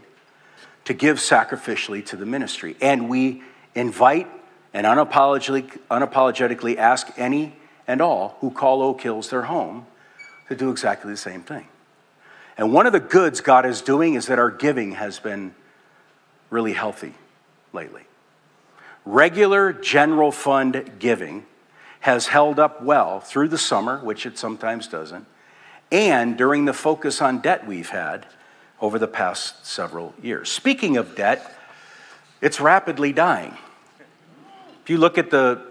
to 0.86 0.94
give 0.94 1.18
sacrificially 1.18 2.06
to 2.08 2.16
the 2.16 2.26
ministry. 2.26 2.76
And 2.82 3.10
we 3.10 3.44
invite 3.76 4.28
and 4.74 4.86
unapologetically, 4.86 5.80
unapologetically 5.90 6.78
ask 6.78 7.12
any 7.18 7.56
and 7.88 8.02
all 8.02 8.38
who 8.40 8.52
call 8.52 8.82
Oak 8.82 9.02
Hills 9.02 9.30
their 9.30 9.44
home 9.44 9.86
to 10.48 10.56
do 10.56 10.72
exactly 10.72 11.12
the 11.12 11.18
same 11.18 11.42
thing. 11.42 11.68
And 12.58 12.74
one 12.74 12.86
of 12.86 12.94
the 12.94 13.00
goods 13.00 13.42
God 13.42 13.66
is 13.66 13.82
doing 13.82 14.14
is 14.14 14.28
that 14.28 14.40
our 14.40 14.52
giving 14.52 14.94
has 14.94 15.20
been 15.20 15.56
really 16.50 16.74
healthy 16.74 17.14
lately. 17.74 18.04
Regular 19.06 19.74
general 19.74 20.32
fund 20.32 20.92
giving 21.00 21.46
has 22.02 22.28
held 22.28 22.60
up 22.60 22.82
well 22.82 23.20
through 23.20 23.48
the 23.48 23.58
summer, 23.58 24.00
which 24.00 24.26
it 24.26 24.38
sometimes 24.38 24.88
doesn't, 24.88 25.26
and 25.92 26.38
during 26.38 26.66
the 26.66 26.74
focus 26.74 27.22
on 27.22 27.40
debt 27.40 27.68
we've 27.68 27.90
had 27.90 28.26
over 28.80 28.98
the 28.98 29.08
past 29.08 29.66
several 29.66 30.14
years. 30.22 30.52
Speaking 30.52 30.98
of 30.98 31.16
debt, 31.16 31.56
it's 32.42 32.60
rapidly 32.60 33.14
dying. 33.14 33.56
If 34.84 34.90
you 34.90 34.98
look 34.98 35.18
at 35.18 35.30
the 35.30 35.62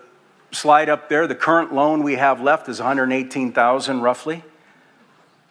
slide 0.52 0.88
up 0.88 1.08
there, 1.08 1.26
the 1.26 1.34
current 1.34 1.74
loan 1.74 2.02
we 2.02 2.14
have 2.14 2.40
left 2.40 2.68
is 2.68 2.78
118,000 2.78 4.00
roughly. 4.00 4.44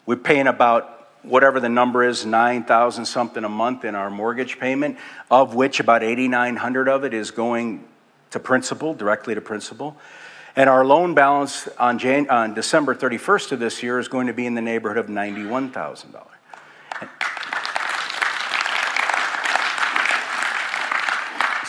We're 0.06 0.16
paying 0.16 0.48
about 0.48 1.08
whatever 1.24 1.60
the 1.60 1.70
number 1.70 2.04
is, 2.04 2.26
9,000 2.26 3.06
something 3.06 3.44
a 3.44 3.50
month 3.50 3.84
in 3.84 3.96
our 3.96 4.10
mortgage 4.10 4.60
payment, 4.60 4.98
of 5.30 5.54
which 5.54 5.80
about 5.80 6.04
8,900 6.04 6.88
of 6.88 7.04
it 7.04 7.14
is 7.14 7.32
going 7.32 7.84
to 8.32 8.40
principal, 8.40 8.94
directly 8.94 9.36
to 9.36 9.42
principal. 9.42 9.98
And 10.56 10.70
our 10.70 10.84
loan 10.84 11.14
balance 11.14 11.68
on, 11.78 12.00
Jan- 12.00 12.30
on 12.30 12.54
December 12.54 12.96
31st 12.96 13.54
of 13.54 13.60
this 13.60 13.84
year 13.84 14.00
is 14.00 14.08
going 14.08 14.28
to 14.28 14.34
be 14.34 14.46
in 14.46 14.56
the 14.56 14.62
neighborhood 14.62 14.98
of 14.98 15.08
$91,000. 15.08 16.26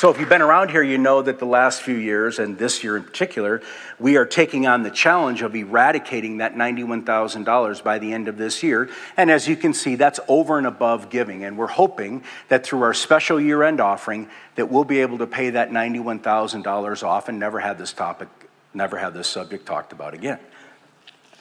So, 0.01 0.09
if 0.09 0.19
you've 0.19 0.31
been 0.31 0.41
around 0.41 0.71
here, 0.71 0.83
you 0.83 0.97
know 0.97 1.21
that 1.21 1.39
the 1.39 1.45
last 1.45 1.83
few 1.83 1.95
years, 1.95 2.39
and 2.39 2.57
this 2.57 2.83
year 2.83 2.97
in 2.97 3.03
particular, 3.03 3.61
we 3.99 4.17
are 4.17 4.25
taking 4.25 4.67
on 4.67 4.83
the 4.83 4.91
challenge 4.91 5.43
of 5.43 5.55
eradicating 5.55 6.39
that 6.39 6.55
$91,000 6.55 7.85
by 7.85 7.99
the 7.99 8.11
end 8.15 8.27
of 8.27 8.39
this 8.39 8.63
year. 8.63 8.89
And 9.19 9.31
as 9.31 9.47
you 9.47 9.57
can 9.57 9.75
see, 9.75 9.97
that's 9.97 10.19
over 10.27 10.57
and 10.57 10.67
above 10.67 11.11
giving. 11.11 11.45
And 11.45 11.59
we're 11.59 11.67
hoping 11.67 12.25
that 12.49 12.65
through 12.65 12.81
our 12.81 12.95
special 12.95 13.39
year 13.39 13.63
end 13.63 13.79
offering, 13.79 14.31
that 14.55 14.71
we'll 14.71 14.85
be 14.85 15.01
able 15.01 15.19
to 15.19 15.27
pay 15.27 15.51
that 15.51 15.69
$91,000 15.69 17.03
off 17.03 17.29
and 17.29 17.39
never 17.39 17.61
have 17.61 17.77
this 17.77 17.93
topic 17.93 18.29
never 18.75 18.99
have 18.99 19.15
this 19.15 19.29
subject 19.29 19.67
talked 19.67 19.93
about 19.93 20.15
again. 20.15 20.39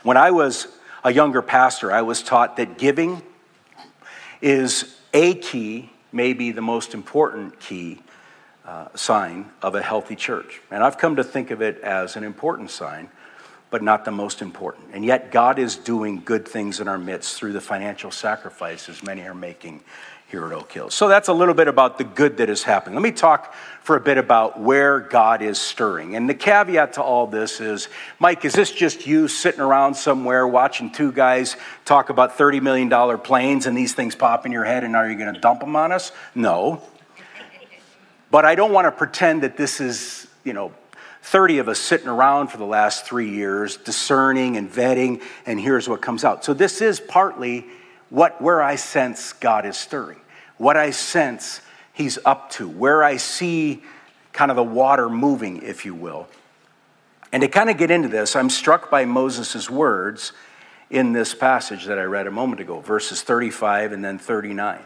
When 0.03 0.17
I 0.17 0.31
was 0.31 0.67
a 1.03 1.11
younger 1.11 1.41
pastor, 1.41 1.91
I 1.91 2.01
was 2.01 2.21
taught 2.21 2.57
that 2.57 2.77
giving 2.77 3.21
is 4.41 4.95
a 5.13 5.33
key, 5.35 5.91
maybe 6.11 6.51
the 6.51 6.61
most 6.61 6.93
important 6.93 7.59
key 7.59 8.01
uh, 8.65 8.87
sign 8.95 9.49
of 9.61 9.75
a 9.75 9.81
healthy 9.81 10.15
church. 10.15 10.61
And 10.71 10.83
I've 10.83 10.97
come 10.97 11.15
to 11.15 11.23
think 11.23 11.51
of 11.51 11.61
it 11.61 11.79
as 11.81 12.15
an 12.15 12.23
important 12.23 12.69
sign, 12.69 13.09
but 13.71 13.81
not 13.81 14.05
the 14.05 14.11
most 14.11 14.41
important. 14.41 14.87
And 14.93 15.03
yet, 15.03 15.31
God 15.31 15.59
is 15.59 15.75
doing 15.75 16.21
good 16.23 16.47
things 16.47 16.79
in 16.79 16.87
our 16.87 16.97
midst 16.97 17.37
through 17.37 17.53
the 17.53 17.61
financial 17.61 18.11
sacrifices 18.11 19.03
many 19.03 19.21
are 19.23 19.33
making 19.33 19.81
here 20.29 20.45
at 20.45 20.53
Oak 20.53 20.71
Hills. 20.71 20.93
So 20.93 21.07
that's 21.07 21.27
a 21.27 21.33
little 21.33 21.55
bit 21.55 21.67
about 21.67 21.97
the 21.97 22.03
good 22.03 22.37
that 22.37 22.49
is 22.49 22.61
happening. 22.61 22.93
Let 22.93 23.01
me 23.01 23.11
talk 23.11 23.53
for 23.81 23.95
a 23.95 23.99
bit 23.99 24.19
about 24.19 24.59
where 24.59 24.99
God 24.99 25.41
is 25.41 25.59
stirring. 25.59 26.15
And 26.15 26.29
the 26.29 26.35
caveat 26.35 26.93
to 26.93 27.01
all 27.01 27.25
this 27.25 27.59
is 27.59 27.89
Mike, 28.19 28.45
is 28.45 28.53
this 28.53 28.71
just 28.71 29.07
you 29.07 29.27
sitting 29.27 29.59
around 29.59 29.95
somewhere 29.95 30.47
watching 30.47 30.91
two 30.91 31.11
guys 31.11 31.57
talk 31.83 32.09
about 32.09 32.37
$30 32.37 32.61
million 32.61 33.19
planes 33.19 33.65
and 33.65 33.75
these 33.75 33.93
things 33.93 34.15
pop 34.15 34.45
in 34.45 34.51
your 34.51 34.65
head 34.65 34.83
and 34.83 34.95
are 34.95 35.09
you 35.09 35.17
going 35.17 35.33
to 35.33 35.39
dump 35.39 35.61
them 35.61 35.75
on 35.75 35.91
us? 35.91 36.11
No. 36.35 36.83
But 38.29 38.45
I 38.45 38.53
don't 38.53 38.71
want 38.71 38.85
to 38.85 38.91
pretend 38.91 39.41
that 39.41 39.57
this 39.57 39.81
is, 39.81 40.27
you 40.43 40.53
know, 40.53 40.71
30 41.23 41.57
of 41.57 41.69
us 41.69 41.79
sitting 41.79 42.07
around 42.07 42.49
for 42.49 42.57
the 42.57 42.65
last 42.65 43.05
three 43.05 43.31
years, 43.31 43.77
discerning 43.77 44.57
and 44.57 44.71
vetting, 44.71 45.23
and 45.47 45.59
here's 45.59 45.89
what 45.89 46.01
comes 46.01 46.23
out. 46.23 46.45
So 46.45 46.53
this 46.53 46.81
is 46.81 46.99
partly 46.99 47.65
what, 48.09 48.41
where 48.41 48.61
I 48.61 48.75
sense 48.75 49.33
God 49.33 49.65
is 49.65 49.77
stirring, 49.77 50.19
what 50.57 50.77
I 50.77 50.91
sense 50.91 51.61
He's 51.93 52.17
up 52.23 52.49
to, 52.51 52.67
where 52.67 53.03
I 53.03 53.17
see 53.17 53.83
kind 54.31 54.51
of 54.51 54.55
the 54.55 54.63
water 54.63 55.09
moving, 55.09 55.61
if 55.63 55.85
you 55.85 55.93
will. 55.93 56.29
And 57.33 57.41
to 57.41 57.49
kind 57.49 57.69
of 57.69 57.77
get 57.77 57.91
into 57.91 58.07
this, 58.07 58.37
I'm 58.37 58.49
struck 58.49 58.89
by 58.89 59.03
Moses' 59.03 59.69
words 59.69 60.31
in 60.89 61.11
this 61.11 61.35
passage 61.35 61.85
that 61.85 61.99
I 61.99 62.03
read 62.03 62.25
a 62.25 62.31
moment 62.31 62.61
ago, 62.61 62.79
verses 62.79 63.21
35 63.21 63.91
and 63.91 64.03
then 64.03 64.17
39 64.17 64.79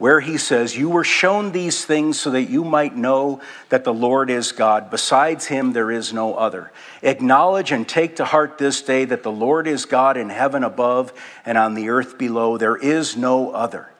where 0.00 0.20
he 0.20 0.38
says, 0.38 0.76
You 0.76 0.88
were 0.88 1.04
shown 1.04 1.52
these 1.52 1.84
things 1.84 2.18
so 2.18 2.30
that 2.30 2.48
you 2.48 2.64
might 2.64 2.96
know 2.96 3.42
that 3.68 3.84
the 3.84 3.92
Lord 3.92 4.30
is 4.30 4.50
God. 4.50 4.90
Besides 4.90 5.46
him, 5.46 5.74
there 5.74 5.90
is 5.90 6.10
no 6.10 6.34
other. 6.34 6.72
Acknowledge 7.02 7.70
and 7.70 7.86
take 7.86 8.16
to 8.16 8.24
heart 8.24 8.56
this 8.56 8.80
day 8.80 9.04
that 9.04 9.22
the 9.22 9.30
Lord 9.30 9.66
is 9.66 9.84
God 9.84 10.16
in 10.16 10.30
heaven 10.30 10.64
above 10.64 11.12
and 11.44 11.58
on 11.58 11.74
the 11.74 11.90
earth 11.90 12.16
below. 12.16 12.56
There 12.56 12.78
is 12.78 13.14
no 13.14 13.50
other. 13.50 13.90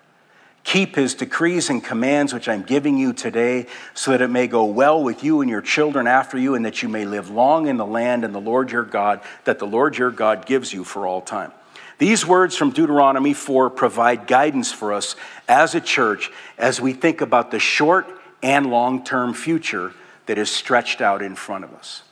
Keep 0.64 0.96
his 0.96 1.14
decrees 1.14 1.68
and 1.68 1.84
commands, 1.84 2.32
which 2.32 2.48
I'm 2.48 2.62
giving 2.62 2.96
you 2.96 3.12
today, 3.12 3.66
so 3.92 4.12
that 4.12 4.22
it 4.22 4.28
may 4.28 4.46
go 4.46 4.64
well 4.64 5.02
with 5.02 5.22
you 5.22 5.42
and 5.42 5.50
your 5.50 5.60
children 5.60 6.06
after 6.06 6.38
you, 6.38 6.54
and 6.54 6.64
that 6.64 6.82
you 6.82 6.88
may 6.88 7.04
live 7.04 7.28
long 7.28 7.66
in 7.66 7.76
the 7.76 7.86
land 7.86 8.24
and 8.24 8.34
the 8.34 8.40
Lord 8.40 8.72
your 8.72 8.84
God, 8.84 9.20
that 9.44 9.58
the 9.58 9.66
Lord 9.66 9.98
your 9.98 10.10
God 10.10 10.46
gives 10.46 10.72
you 10.72 10.82
for 10.82 11.06
all 11.06 11.20
time. 11.20 11.52
These 12.00 12.24
words 12.24 12.56
from 12.56 12.70
Deuteronomy 12.70 13.34
4 13.34 13.68
provide 13.68 14.26
guidance 14.26 14.72
for 14.72 14.94
us 14.94 15.16
as 15.46 15.74
a 15.74 15.82
church 15.82 16.30
as 16.56 16.80
we 16.80 16.94
think 16.94 17.20
about 17.20 17.50
the 17.50 17.58
short 17.58 18.06
and 18.42 18.70
long 18.70 19.04
term 19.04 19.34
future 19.34 19.92
that 20.24 20.38
is 20.38 20.50
stretched 20.50 21.02
out 21.02 21.20
in 21.20 21.34
front 21.34 21.62
of 21.62 21.74
us. 21.74 22.02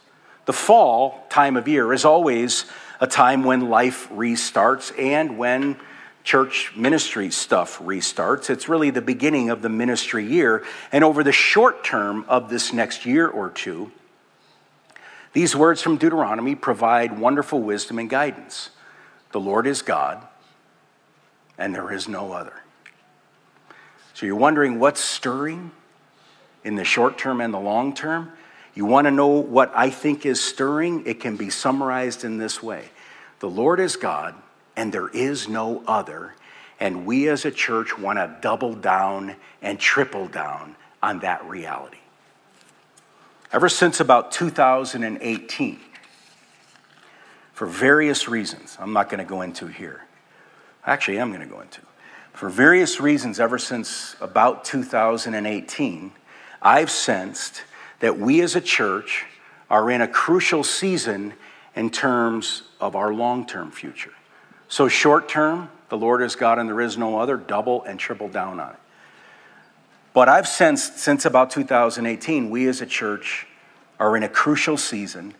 The 0.44 0.52
fall 0.52 1.24
time 1.30 1.56
of 1.56 1.66
year 1.66 1.90
is 1.94 2.04
always 2.04 2.66
a 3.00 3.06
time 3.06 3.44
when 3.44 3.70
life 3.70 4.10
restarts 4.10 4.92
and 4.98 5.38
when 5.38 5.78
church 6.22 6.76
ministry 6.76 7.30
stuff 7.30 7.78
restarts. 7.78 8.50
It's 8.50 8.68
really 8.68 8.90
the 8.90 9.00
beginning 9.00 9.48
of 9.48 9.62
the 9.62 9.70
ministry 9.70 10.26
year. 10.26 10.66
And 10.92 11.02
over 11.02 11.24
the 11.24 11.32
short 11.32 11.82
term 11.82 12.26
of 12.28 12.50
this 12.50 12.74
next 12.74 13.06
year 13.06 13.26
or 13.26 13.48
two, 13.48 13.90
these 15.32 15.56
words 15.56 15.80
from 15.80 15.96
Deuteronomy 15.96 16.54
provide 16.54 17.18
wonderful 17.18 17.62
wisdom 17.62 17.98
and 17.98 18.10
guidance. 18.10 18.68
The 19.32 19.40
Lord 19.40 19.66
is 19.66 19.82
God, 19.82 20.26
and 21.56 21.74
there 21.74 21.92
is 21.92 22.08
no 22.08 22.32
other. 22.32 22.54
So 24.14 24.26
you're 24.26 24.36
wondering 24.36 24.78
what's 24.78 25.00
stirring? 25.00 25.72
in 26.64 26.76
the 26.76 26.84
short 26.84 27.18
term 27.18 27.40
and 27.40 27.52
the 27.52 27.58
long 27.58 27.94
term. 27.94 28.30
You 28.74 28.84
want 28.84 29.06
to 29.06 29.10
know 29.10 29.28
what 29.28 29.72
I 29.74 29.90
think 29.90 30.26
is 30.26 30.42
stirring? 30.42 31.06
It 31.06 31.18
can 31.18 31.36
be 31.36 31.50
summarized 31.50 32.24
in 32.24 32.38
this 32.38 32.62
way 32.62 32.90
The 33.40 33.48
Lord 33.48 33.80
is 33.80 33.96
God, 33.96 34.34
and 34.76 34.92
there 34.92 35.08
is 35.08 35.48
no 35.48 35.82
other. 35.86 36.34
And 36.80 37.06
we 37.06 37.28
as 37.28 37.44
a 37.44 37.50
church 37.50 37.98
want 37.98 38.18
to 38.18 38.36
double 38.40 38.74
down 38.74 39.34
and 39.62 39.80
triple 39.80 40.28
down 40.28 40.76
on 41.02 41.20
that 41.20 41.44
reality. 41.46 41.98
Ever 43.50 43.68
since 43.68 43.98
about 43.98 44.30
2018, 44.30 45.80
for 47.58 47.66
various 47.66 48.28
reasons, 48.28 48.76
I'm 48.78 48.92
not 48.92 49.08
going 49.08 49.18
to 49.18 49.28
go 49.28 49.42
into 49.42 49.66
here. 49.66 50.04
Actually, 50.86 51.20
I'm 51.20 51.32
going 51.32 51.40
to 51.40 51.52
go 51.52 51.60
into. 51.60 51.80
For 52.32 52.48
various 52.48 53.00
reasons, 53.00 53.40
ever 53.40 53.58
since 53.58 54.14
about 54.20 54.64
2018, 54.64 56.12
I've 56.62 56.88
sensed 56.88 57.64
that 57.98 58.16
we 58.16 58.42
as 58.42 58.54
a 58.54 58.60
church 58.60 59.26
are 59.68 59.90
in 59.90 60.02
a 60.02 60.06
crucial 60.06 60.62
season 60.62 61.34
in 61.74 61.90
terms 61.90 62.62
of 62.80 62.94
our 62.94 63.12
long 63.12 63.44
term 63.44 63.72
future. 63.72 64.12
So, 64.68 64.86
short 64.86 65.28
term, 65.28 65.68
the 65.88 65.98
Lord 65.98 66.22
is 66.22 66.36
God 66.36 66.60
and 66.60 66.68
there 66.68 66.80
is 66.80 66.96
no 66.96 67.18
other, 67.18 67.36
double 67.36 67.82
and 67.82 67.98
triple 67.98 68.28
down 68.28 68.60
on 68.60 68.70
it. 68.70 68.78
But 70.12 70.28
I've 70.28 70.46
sensed 70.46 71.00
since 71.00 71.24
about 71.24 71.50
2018, 71.50 72.50
we 72.50 72.68
as 72.68 72.80
a 72.80 72.86
church 72.86 73.48
are 73.98 74.16
in 74.16 74.22
a 74.22 74.28
crucial 74.28 74.76
season 74.76 75.34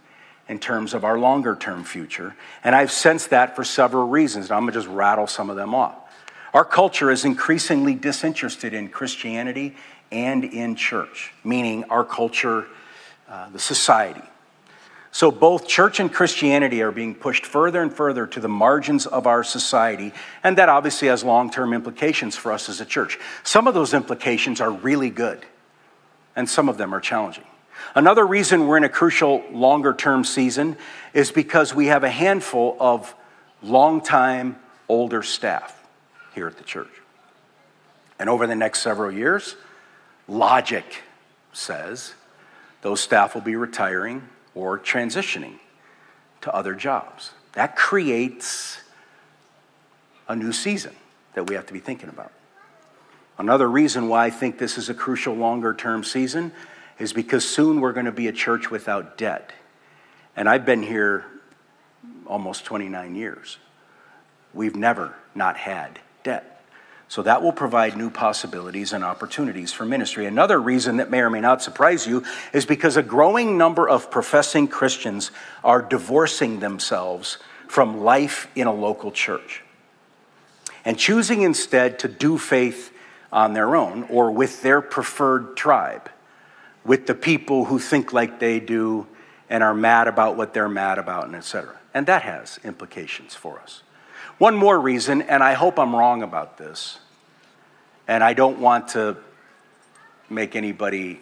in 0.48 0.58
terms 0.58 0.94
of 0.94 1.04
our 1.04 1.18
longer 1.18 1.54
term 1.54 1.84
future. 1.84 2.34
And 2.64 2.74
I've 2.74 2.90
sensed 2.90 3.30
that 3.30 3.54
for 3.54 3.64
several 3.64 4.08
reasons. 4.08 4.46
And 4.46 4.54
I'm 4.54 4.62
going 4.62 4.72
to 4.72 4.78
just 4.78 4.88
rattle 4.88 5.26
some 5.26 5.50
of 5.50 5.56
them 5.56 5.74
off. 5.74 5.96
Our 6.54 6.64
culture 6.64 7.11
is 7.11 7.24
increasingly 7.24 7.94
disinterested 7.94 8.72
in 8.72 8.88
Christianity 8.88 9.76
and 10.11 10.44
in 10.44 10.74
church, 10.74 11.32
meaning 11.44 11.84
our 11.84 12.04
culture, 12.04 12.66
uh, 13.28 13.50
the 13.50 13.58
society. 13.58 14.22
So 15.11 15.30
both 15.30 15.66
church 15.66 16.00
and 16.00 16.12
Christianity 16.12 16.82
are 16.82 16.92
being 16.92 17.14
pushed 17.14 17.44
further 17.44 17.82
and 17.82 17.92
further 17.92 18.26
to 18.26 18.40
the 18.40 18.48
margins 18.48 19.06
of 19.06 19.26
our 19.26 19.42
society, 19.42 20.12
and 20.44 20.58
that 20.58 20.68
obviously 20.68 21.08
has 21.08 21.24
long 21.24 21.50
term 21.50 21.72
implications 21.72 22.37
for 22.37 22.52
us 22.52 22.68
as 22.68 22.80
a 22.80 22.84
church. 22.84 23.18
Some 23.42 23.66
of 23.66 23.74
those 23.74 23.94
implications 23.94 24.61
are 24.61 24.70
really 24.70 25.11
good, 25.11 25.44
and 26.37 26.48
some 26.48 26.68
of 26.68 26.78
them 26.78 26.94
are 26.94 27.00
challenging. 27.00 27.44
Another 27.94 28.26
reason 28.26 28.66
we're 28.66 28.76
in 28.76 28.84
a 28.84 28.88
crucial 28.88 29.42
longer 29.50 29.94
term 29.94 30.24
season 30.24 30.76
is 31.12 31.30
because 31.30 31.74
we 31.74 31.86
have 31.86 32.04
a 32.04 32.10
handful 32.10 32.76
of 32.80 33.14
long-time 33.62 34.56
older 34.88 35.22
staff 35.22 35.82
here 36.34 36.46
at 36.46 36.56
the 36.56 36.64
church. 36.64 36.90
And 38.18 38.28
over 38.28 38.46
the 38.46 38.56
next 38.56 38.80
several 38.80 39.10
years, 39.10 39.56
logic 40.26 41.02
says 41.52 42.14
those 42.82 43.00
staff 43.00 43.34
will 43.34 43.42
be 43.42 43.56
retiring 43.56 44.28
or 44.54 44.78
transitioning 44.78 45.54
to 46.40 46.54
other 46.54 46.74
jobs. 46.74 47.32
That 47.52 47.76
creates 47.76 48.80
a 50.28 50.36
new 50.36 50.52
season 50.52 50.94
that 51.34 51.48
we 51.48 51.54
have 51.54 51.66
to 51.66 51.72
be 51.72 51.80
thinking 51.80 52.08
about. 52.08 52.32
Another 53.38 53.68
reason 53.68 54.08
why 54.08 54.26
I 54.26 54.30
think 54.30 54.58
this 54.58 54.78
is 54.78 54.88
a 54.88 54.94
crucial 54.94 55.34
longer 55.34 55.72
term 55.72 56.02
season 56.02 56.52
is 56.98 57.12
because 57.12 57.48
soon 57.48 57.80
we're 57.80 57.92
going 57.92 58.06
to 58.06 58.12
be 58.12 58.28
a 58.28 58.32
church 58.32 58.70
without 58.70 59.16
debt. 59.16 59.52
And 60.37 60.48
I've 60.48 60.64
been 60.64 60.82
here 60.82 61.24
almost 62.26 62.64
29 62.64 63.14
years. 63.14 63.58
We've 64.54 64.76
never 64.76 65.14
not 65.34 65.56
had 65.56 65.98
debt. 66.22 66.54
So 67.08 67.22
that 67.22 67.42
will 67.42 67.52
provide 67.52 67.96
new 67.96 68.11
possibilities 68.11 68.92
and 68.92 69.02
opportunities 69.02 69.72
for 69.72 69.87
ministry. 69.87 70.26
Another 70.26 70.61
reason 70.61 70.98
that 70.98 71.11
may 71.11 71.20
or 71.20 71.30
may 71.30 71.40
not 71.40 71.62
surprise 71.62 72.06
you 72.06 72.24
is 72.52 72.66
because 72.66 72.96
a 72.96 73.02
growing 73.02 73.56
number 73.56 73.88
of 73.88 74.11
professing 74.11 74.68
Christians 74.68 75.30
are 75.64 75.80
divorcing 75.80 76.61
themselves 76.61 77.38
from 77.66 78.02
life 78.02 78.48
in 78.54 78.66
a 78.66 78.72
local 78.72 79.11
church 79.11 79.62
and 80.84 80.98
choosing 80.98 81.42
instead 81.42 81.98
to 81.98 82.08
do 82.08 82.38
faith 82.38 82.92
on 83.32 83.52
their 83.52 83.76
own 83.76 84.04
or 84.04 84.30
with 84.30 84.62
their 84.62 84.80
preferred 84.80 85.56
tribe, 85.56 86.08
with 86.88 87.07
the 87.07 87.14
people 87.14 87.66
who 87.66 87.79
think 87.79 88.12
like 88.12 88.40
they 88.40 88.59
do 88.59 89.07
and 89.48 89.62
are 89.62 89.74
mad 89.74 90.09
about 90.09 90.37
what 90.37 90.55
they're 90.55 90.68
mad 90.68 90.98
about, 90.98 91.27
and 91.27 91.37
etc. 91.37 91.77
And 91.94 92.07
that 92.07 92.22
has 92.22 92.59
implications 92.64 93.35
for 93.35 93.61
us. 93.61 93.83
One 94.38 94.57
more 94.57 94.81
reason, 94.81 95.22
and 95.22 95.42
I 95.42 95.53
hope 95.53 95.79
I'm 95.79 95.94
wrong 95.94 96.22
about 96.22 96.59
this, 96.59 96.98
and 98.07 98.24
I 98.24 98.33
don't 98.33 98.59
want 98.59 98.88
to 98.88 99.16
make 100.31 100.57
anybody 100.57 101.20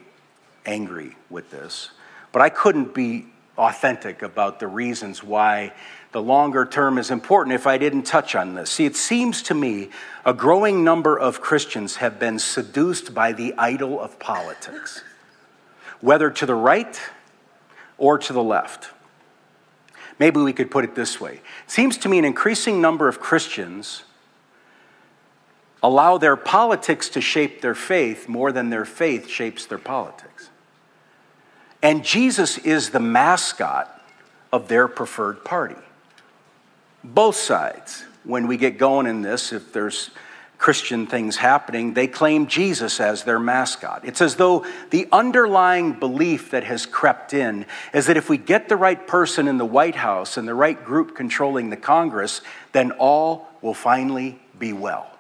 angry 0.65 1.17
with 1.31 1.51
this, 1.51 1.91
but 2.31 2.43
I 2.43 2.49
couldn't 2.49 2.95
be 2.95 3.27
authentic 3.59 4.23
about 4.23 4.61
the 4.61 4.69
reasons 4.69 5.25
why 5.25 5.73
the 6.13 6.23
longer 6.23 6.65
term 6.65 6.99
is 6.99 7.11
important 7.11 7.55
if 7.55 7.67
I 7.67 7.79
didn't 7.79 8.05
touch 8.05 8.35
on 8.35 8.55
this. 8.55 8.71
See, 8.71 8.85
it 8.85 8.97
seems 8.97 9.43
to 9.43 9.55
me 9.55 9.91
a 10.25 10.33
growing 10.33 10.85
number 10.85 11.19
of 11.19 11.41
Christians 11.41 11.97
have 11.97 12.19
been 12.19 12.39
seduced 12.39 13.15
by 13.15 13.33
the 13.33 13.55
idol 13.59 14.01
of 14.01 14.19
politics, 14.19 15.03
whether 16.01 16.31
to 16.31 16.47
the 16.47 16.55
right 16.55 17.01
or 17.99 18.19
to 18.19 18.33
the 18.33 18.43
left. 18.43 18.91
Maybe 20.19 20.41
we 20.41 20.53
could 20.53 20.71
put 20.71 20.85
it 20.85 20.95
this 20.95 21.21
way. 21.21 21.35
It 21.35 21.71
seems 21.71 21.99
to 21.99 22.09
me 22.09 22.19
an 22.19 22.25
increasing 22.25 22.81
number 22.81 23.09
of 23.09 23.21
Christians 23.21 24.05
allow 25.83 26.19
their 26.19 26.37
politics 26.37 27.09
to 27.11 27.21
shape 27.21 27.61
their 27.61 27.75
faith 27.75 28.29
more 28.29 28.51
than 28.51 28.71
their 28.71 28.85
faith 28.85 29.29
shapes 29.29 29.67
their 29.67 29.79
politics. 29.79 30.51
And 31.83 32.05
Jesus 32.05 32.59
is 32.59 32.91
the 32.91 33.01
mascot 33.01 34.03
of 34.53 34.69
their 34.69 34.89
preferred 34.89 35.45
party. 35.45 35.77
Both 37.05 37.37
sides, 37.37 38.05
when 38.25 38.49
we 38.49 38.57
get 38.57 38.79
going 38.79 39.07
in 39.07 39.23
this, 39.23 39.53
if 39.53 39.73
there's 39.73 40.11
Christian 40.59 41.07
things 41.07 41.37
happening, 41.37 41.93
they 41.95 42.07
claim 42.07 42.47
Jesus 42.47 42.99
as 42.99 43.25
their 43.25 43.39
mascot. 43.39 44.03
It's 44.05 44.23
as 44.23 44.37
though 44.37 44.65
the 44.91 45.07
underlying 45.13 45.93
belief 45.93 46.51
that 46.51 46.65
has 46.65 46.87
crept 46.87 47.35
in 47.35 47.67
is 47.93 48.07
that 48.07 48.17
if 48.17 48.31
we 48.31 48.39
get 48.39 48.69
the 48.69 48.77
right 48.77 49.07
person 49.07 49.49
in 49.49 49.59
the 49.59 49.67
White 49.67 49.97
House 49.97 50.37
and 50.37 50.49
the 50.49 50.55
right 50.55 50.83
group 50.83 51.15
controlling 51.15 51.69
the 51.69 51.77
Congress, 51.77 52.41
then 52.73 52.93
all 52.93 53.49
will 53.61 53.75
finally 53.75 54.41
be 54.59 54.73
well. 54.73 55.11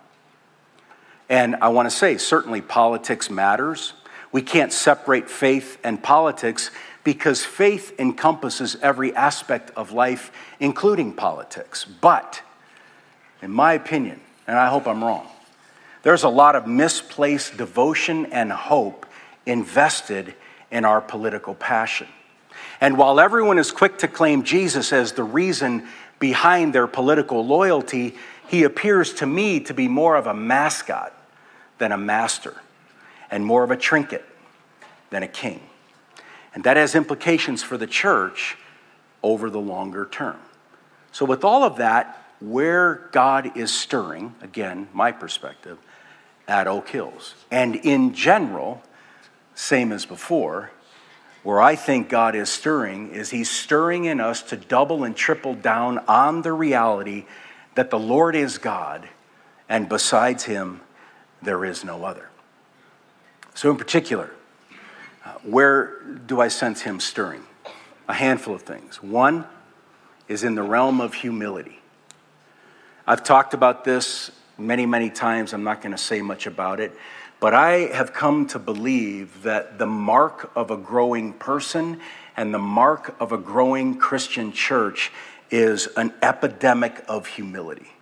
And 1.29 1.57
I 1.57 1.68
want 1.68 1.90
to 1.90 1.94
say, 1.94 2.16
certainly 2.16 2.62
politics 2.62 3.29
matters. 3.29 3.92
We 4.33 4.42
can't 4.42 4.72
separate 4.72 5.29
faith 5.29 5.79
and 5.85 6.03
politics 6.03 6.70
because 7.05 7.44
faith 7.44 7.92
encompasses 7.99 8.77
every 8.83 9.14
aspect 9.14 9.70
of 9.77 9.92
life, 9.92 10.33
including 10.61 11.12
politics. 11.12 11.85
But, 11.85 12.42
in 13.42 13.51
my 13.51 13.75
opinion, 13.75 14.20
and 14.47 14.59
I 14.59 14.69
hope 14.69 14.87
I'm 14.87 15.03
wrong. 15.03 15.27
There's 16.03 16.23
a 16.23 16.29
lot 16.29 16.55
of 16.55 16.67
misplaced 16.67 17.57
devotion 17.57 18.27
and 18.27 18.53
hope 18.53 19.07
invested 19.45 20.35
in 20.71 20.85
our 20.85 21.01
political 21.01 21.55
passion. 21.55 22.07
And 22.81 22.97
while 22.97 23.19
everyone 23.19 23.59
is 23.59 23.73
quick 23.73 23.99
to 23.99 24.09
claim 24.09 24.43
Jesus 24.45 24.93
as 24.93 25.13
the 25.13 25.25
reason 25.25 25.87
behind 26.19 26.75
their 26.75 26.87
political 26.87 27.45
loyalty, 27.45 28.15
he 28.49 28.63
appears 28.63 29.15
to 29.15 29.27
me 29.27 29.61
to 29.61 29.75
be 29.75 29.89
more 29.89 30.17
of 30.17 30.27
a 30.27 30.35
mascot 30.35 31.13
than 31.79 31.93
a 31.93 31.99
master, 31.99 32.55
and 33.31 33.45
more 33.45 33.63
of 33.63 33.71
a 33.71 33.77
trinket 33.77 34.25
than 35.11 35.23
a 35.23 35.29
king. 35.29 35.61
And 36.55 36.65
that 36.65 36.77
has 36.77 36.95
implications 36.95 37.63
for 37.63 37.77
the 37.77 37.87
church 37.87 38.57
over 39.23 39.51
the 39.51 39.61
longer 39.61 40.07
term. 40.07 40.39
So, 41.13 41.25
with 41.27 41.45
all 41.45 41.65
of 41.65 41.77
that, 41.77 42.26
where 42.40 43.09
God 43.12 43.57
is 43.57 43.72
stirring, 43.72 44.35
again, 44.42 44.88
my 44.92 45.12
perspective, 45.12 45.79
at 46.46 46.66
Oak 46.66 46.88
Hills. 46.88 47.35
And 47.51 47.77
in 47.77 48.14
general, 48.14 48.83
same 49.55 49.92
as 49.92 50.05
before, 50.05 50.70
where 51.42 51.61
I 51.61 51.77
think 51.77 52.09
God 52.09 52.35
is 52.35 52.51
stirring 52.51 53.11
is 53.11 53.31
He's 53.31 53.51
stirring 53.51 54.05
in 54.05 54.20
us 54.20 54.42
to 54.42 54.57
double 54.57 55.05
and 55.05 55.14
triple 55.14 55.55
down 55.55 55.99
on 56.09 56.42
the 56.42 56.53
reality 56.53 57.25
that 57.75 57.90
the 57.90 57.99
Lord 57.99 58.35
is 58.35 58.59
God, 58.59 59.09
and 59.68 59.88
besides 59.88 60.44
Him, 60.44 60.81
there 61.42 61.64
is 61.64 61.85
no 61.85 62.05
other. 62.05 62.29
So, 63.55 63.70
in 63.70 63.77
particular, 63.77 64.33
uh, 65.25 65.33
where 65.42 66.01
do 66.27 66.40
I 66.40 66.49
sense 66.49 66.83
Him 66.83 67.01
stirring? 67.01 67.44
A 68.09 68.14
handful 68.14 68.55
of 68.55 68.62
things. 68.62 69.03
One 69.03 69.46
is 70.29 70.44
in 70.44 70.55
the 70.55 70.62
realm 70.62 71.01
of 71.01 71.14
humility. 71.14 71.81
I've 73.09 73.23
talked 73.23 73.55
about 73.55 73.85
this 73.85 74.33
many, 74.59 74.85
many 74.85 75.11
times. 75.11 75.53
I'm 75.53 75.62
not 75.62 75.81
going 75.81 75.92
to 75.92 75.99
say 75.99 76.23
much 76.23 76.49
about 76.49 76.81
it. 76.81 76.92
But 77.38 77.55
I 77.55 77.92
have 77.95 78.12
come 78.12 78.49
to 78.49 78.59
believe 78.59 79.45
that 79.45 79.79
the 79.79 79.87
mark 79.87 80.51
of 80.57 80.73
a 80.73 80.77
growing 80.77 81.33
person 81.35 82.01
and 82.37 82.53
the 82.53 82.59
mark 82.59 83.14
of 83.21 83.31
a 83.31 83.38
growing 83.38 83.97
Christian 83.97 84.51
church 84.51 85.12
is 85.53 85.87
an 85.97 86.14
epidemic 86.21 87.05
of 87.07 87.29
humility. 87.29 87.92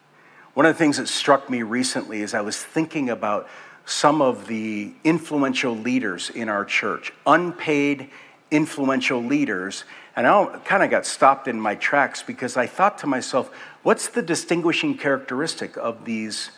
One 0.54 0.64
of 0.64 0.74
the 0.74 0.78
things 0.78 0.96
that 0.96 1.08
struck 1.08 1.50
me 1.50 1.62
recently 1.62 2.22
as 2.22 2.32
I 2.32 2.40
was 2.40 2.56
thinking 2.56 3.10
about 3.10 3.46
some 3.84 4.22
of 4.22 4.46
the 4.46 4.94
influential 5.04 5.76
leaders 5.76 6.30
in 6.30 6.48
our 6.48 6.64
church, 6.64 7.12
unpaid 7.26 8.08
influential 8.50 9.22
leaders. 9.22 9.84
And 10.16 10.26
I 10.26 10.46
kind 10.64 10.82
of 10.82 10.90
got 10.90 11.04
stopped 11.04 11.48
in 11.48 11.60
my 11.60 11.74
tracks 11.74 12.22
because 12.22 12.56
I 12.56 12.66
thought 12.66 12.98
to 12.98 13.06
myself, 13.06 13.50
what's 13.84 14.08
the 14.08 14.22
distinguishing 14.22 14.96
characteristic 14.98 15.76
of 15.76 16.04
these 16.04 16.50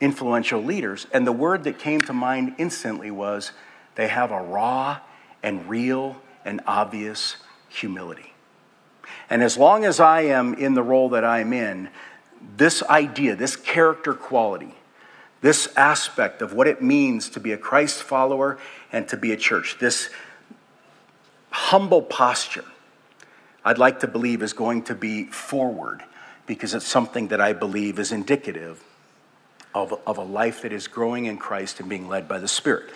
influential 0.00 0.60
leaders? 0.60 1.06
And 1.12 1.24
the 1.24 1.32
word 1.32 1.62
that 1.64 1.78
came 1.78 2.00
to 2.02 2.12
mind 2.12 2.56
instantly 2.58 3.12
was 3.12 3.52
they 3.94 4.08
have 4.08 4.32
a 4.32 4.42
raw 4.42 4.98
and 5.42 5.68
real 5.68 6.20
and 6.44 6.60
obvious 6.66 7.36
humility. 7.68 8.32
And 9.30 9.42
as 9.42 9.56
long 9.56 9.84
as 9.84 10.00
I 10.00 10.22
am 10.22 10.54
in 10.54 10.74
the 10.74 10.82
role 10.82 11.10
that 11.10 11.24
I'm 11.24 11.52
in, 11.52 11.90
this 12.56 12.82
idea, 12.82 13.36
this 13.36 13.56
character 13.56 14.14
quality, 14.14 14.74
this 15.40 15.68
aspect 15.76 16.42
of 16.42 16.54
what 16.54 16.66
it 16.66 16.82
means 16.82 17.28
to 17.30 17.40
be 17.40 17.52
a 17.52 17.58
Christ 17.58 18.02
follower 18.02 18.58
and 18.90 19.06
to 19.08 19.16
be 19.16 19.32
a 19.32 19.36
church, 19.36 19.76
this 19.78 20.08
humble 21.50 22.02
posture, 22.02 22.64
I'd 23.64 23.78
like 23.78 24.00
to 24.00 24.06
believe 24.06 24.42
is 24.42 24.52
going 24.52 24.82
to 24.84 24.94
be 24.94 25.24
forward 25.24 26.02
because 26.46 26.74
it's 26.74 26.86
something 26.86 27.28
that 27.28 27.40
I 27.40 27.52
believe 27.52 27.98
is 27.98 28.12
indicative 28.12 28.82
of, 29.74 29.94
of 30.06 30.18
a 30.18 30.22
life 30.22 30.62
that 30.62 30.72
is 30.72 30.86
growing 30.86 31.26
in 31.26 31.38
Christ 31.38 31.80
and 31.80 31.88
being 31.88 32.08
led 32.08 32.28
by 32.28 32.38
the 32.38 32.48
Spirit. 32.48 32.90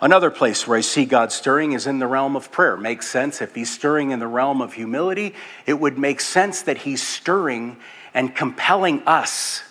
Another 0.00 0.30
place 0.30 0.66
where 0.66 0.76
I 0.76 0.80
see 0.80 1.04
God 1.04 1.30
stirring 1.30 1.72
is 1.72 1.86
in 1.86 2.00
the 2.00 2.08
realm 2.08 2.34
of 2.34 2.50
prayer. 2.50 2.76
Makes 2.76 3.08
sense. 3.08 3.40
If 3.40 3.54
He's 3.54 3.70
stirring 3.70 4.10
in 4.10 4.18
the 4.18 4.26
realm 4.26 4.60
of 4.60 4.72
humility, 4.72 5.34
it 5.64 5.74
would 5.74 5.96
make 5.96 6.20
sense 6.20 6.62
that 6.62 6.78
He's 6.78 7.06
stirring 7.06 7.76
and 8.12 8.34
compelling 8.34 9.02
us. 9.06 9.62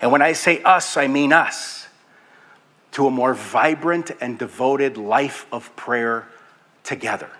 And 0.00 0.12
when 0.12 0.22
I 0.22 0.32
say 0.32 0.62
us, 0.62 0.96
I 0.96 1.08
mean 1.08 1.32
us 1.32 1.88
to 2.92 3.06
a 3.06 3.10
more 3.10 3.34
vibrant 3.34 4.12
and 4.20 4.38
devoted 4.38 4.96
life 4.96 5.46
of 5.50 5.74
prayer 5.76 6.28
together. 6.84 7.30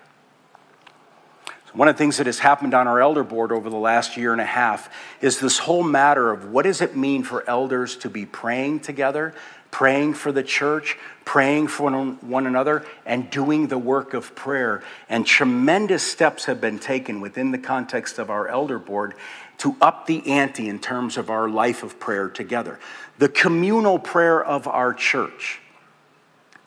One 1.72 1.88
of 1.88 1.94
the 1.94 1.98
things 1.98 2.18
that 2.18 2.26
has 2.26 2.38
happened 2.38 2.74
on 2.74 2.86
our 2.86 3.00
elder 3.00 3.24
board 3.24 3.50
over 3.50 3.70
the 3.70 3.76
last 3.76 4.16
year 4.16 4.32
and 4.32 4.40
a 4.40 4.46
half 4.46 4.90
is 5.22 5.40
this 5.40 5.58
whole 5.58 5.82
matter 5.82 6.30
of 6.30 6.50
what 6.50 6.64
does 6.64 6.82
it 6.82 6.96
mean 6.96 7.22
for 7.22 7.48
elders 7.48 7.96
to 7.98 8.10
be 8.10 8.26
praying 8.26 8.80
together, 8.80 9.34
praying 9.70 10.12
for 10.12 10.32
the 10.32 10.42
church, 10.42 10.98
praying 11.24 11.68
for 11.68 11.90
one 11.90 12.46
another, 12.46 12.84
and 13.06 13.30
doing 13.30 13.68
the 13.68 13.78
work 13.78 14.12
of 14.12 14.34
prayer. 14.34 14.82
And 15.08 15.26
tremendous 15.26 16.02
steps 16.02 16.44
have 16.44 16.60
been 16.60 16.78
taken 16.78 17.22
within 17.22 17.52
the 17.52 17.58
context 17.58 18.18
of 18.18 18.28
our 18.28 18.48
elder 18.48 18.78
board 18.78 19.14
to 19.58 19.74
up 19.80 20.06
the 20.06 20.26
ante 20.26 20.68
in 20.68 20.78
terms 20.78 21.16
of 21.16 21.30
our 21.30 21.48
life 21.48 21.82
of 21.82 21.98
prayer 21.98 22.28
together. 22.28 22.78
The 23.16 23.30
communal 23.30 23.98
prayer 23.98 24.44
of 24.44 24.68
our 24.68 24.92
church, 24.92 25.60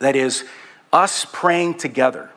that 0.00 0.16
is, 0.16 0.44
us 0.92 1.24
praying 1.30 1.74
together 1.74 2.30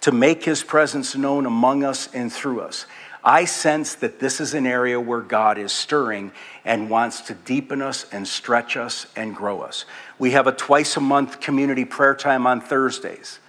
to 0.00 0.12
make 0.12 0.44
his 0.44 0.62
presence 0.62 1.16
known 1.16 1.46
among 1.46 1.84
us 1.84 2.08
and 2.14 2.32
through 2.32 2.60
us. 2.60 2.86
I 3.24 3.44
sense 3.44 3.94
that 3.96 4.20
this 4.20 4.40
is 4.40 4.54
an 4.54 4.66
area 4.66 5.00
where 5.00 5.20
God 5.20 5.58
is 5.58 5.72
stirring 5.72 6.32
and 6.64 6.88
wants 6.88 7.20
to 7.22 7.34
deepen 7.34 7.82
us 7.82 8.06
and 8.12 8.26
stretch 8.26 8.76
us 8.76 9.06
and 9.16 9.34
grow 9.34 9.60
us. 9.60 9.84
We 10.18 10.30
have 10.30 10.46
a 10.46 10.52
twice 10.52 10.96
a 10.96 11.00
month 11.00 11.40
community 11.40 11.84
prayer 11.84 12.14
time 12.14 12.46
on 12.46 12.60
Thursdays 12.60 13.40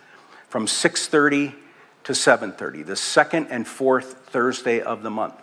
from 0.49 0.65
6:30 0.65 1.55
to 2.03 2.13
7:30, 2.13 2.83
the 2.83 2.95
second 2.95 3.47
and 3.51 3.67
fourth 3.67 4.29
Thursday 4.31 4.81
of 4.81 5.03
the 5.03 5.11
month. 5.11 5.35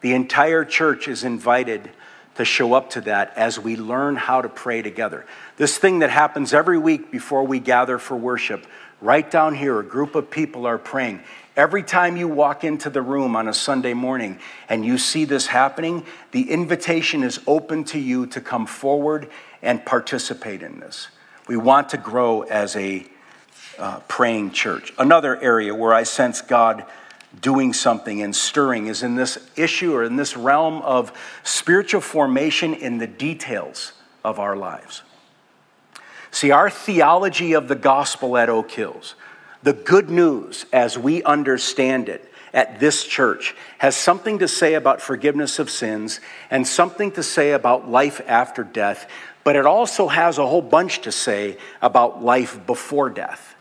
The 0.00 0.12
entire 0.12 0.64
church 0.64 1.06
is 1.08 1.24
invited 1.24 1.90
to 2.34 2.44
show 2.44 2.74
up 2.74 2.90
to 2.90 3.00
that 3.02 3.32
as 3.36 3.58
we 3.58 3.76
learn 3.76 4.16
how 4.16 4.40
to 4.42 4.48
pray 4.48 4.82
together. 4.82 5.24
This 5.56 5.78
thing 5.78 6.00
that 6.00 6.10
happens 6.10 6.54
every 6.54 6.78
week 6.78 7.10
before 7.10 7.44
we 7.44 7.58
gather 7.58 7.98
for 7.98 8.16
worship 8.16 8.66
Right 9.00 9.30
down 9.30 9.54
here, 9.54 9.78
a 9.78 9.84
group 9.84 10.14
of 10.14 10.30
people 10.30 10.66
are 10.66 10.78
praying. 10.78 11.20
Every 11.56 11.82
time 11.82 12.16
you 12.16 12.28
walk 12.28 12.64
into 12.64 12.90
the 12.90 13.02
room 13.02 13.36
on 13.36 13.48
a 13.48 13.54
Sunday 13.54 13.94
morning 13.94 14.38
and 14.68 14.84
you 14.84 14.98
see 14.98 15.24
this 15.24 15.46
happening, 15.46 16.04
the 16.32 16.50
invitation 16.50 17.22
is 17.22 17.40
open 17.46 17.84
to 17.84 17.98
you 17.98 18.26
to 18.26 18.40
come 18.40 18.66
forward 18.66 19.28
and 19.62 19.84
participate 19.84 20.62
in 20.62 20.80
this. 20.80 21.08
We 21.46 21.56
want 21.56 21.88
to 21.90 21.96
grow 21.96 22.42
as 22.42 22.76
a 22.76 23.06
uh, 23.78 24.00
praying 24.08 24.50
church. 24.50 24.92
Another 24.98 25.40
area 25.40 25.74
where 25.74 25.94
I 25.94 26.02
sense 26.02 26.40
God 26.40 26.84
doing 27.40 27.72
something 27.72 28.22
and 28.22 28.34
stirring 28.34 28.86
is 28.86 29.02
in 29.02 29.14
this 29.14 29.38
issue 29.56 29.94
or 29.94 30.02
in 30.02 30.16
this 30.16 30.36
realm 30.36 30.82
of 30.82 31.12
spiritual 31.44 32.00
formation 32.00 32.74
in 32.74 32.98
the 32.98 33.06
details 33.06 33.92
of 34.24 34.38
our 34.38 34.56
lives. 34.56 35.02
See, 36.38 36.52
our 36.52 36.70
theology 36.70 37.54
of 37.54 37.66
the 37.66 37.74
gospel 37.74 38.36
at 38.36 38.48
Oak 38.48 38.70
Hills, 38.70 39.16
the 39.64 39.72
good 39.72 40.08
news 40.08 40.66
as 40.72 40.96
we 40.96 41.20
understand 41.24 42.08
it 42.08 42.32
at 42.54 42.78
this 42.78 43.02
church, 43.02 43.56
has 43.78 43.96
something 43.96 44.38
to 44.38 44.46
say 44.46 44.74
about 44.74 45.02
forgiveness 45.02 45.58
of 45.58 45.68
sins 45.68 46.20
and 46.48 46.64
something 46.64 47.10
to 47.10 47.24
say 47.24 47.50
about 47.50 47.90
life 47.90 48.20
after 48.28 48.62
death, 48.62 49.10
but 49.42 49.56
it 49.56 49.66
also 49.66 50.06
has 50.06 50.38
a 50.38 50.46
whole 50.46 50.62
bunch 50.62 51.00
to 51.00 51.10
say 51.10 51.58
about 51.82 52.22
life 52.22 52.64
before 52.68 53.10
death 53.10 53.56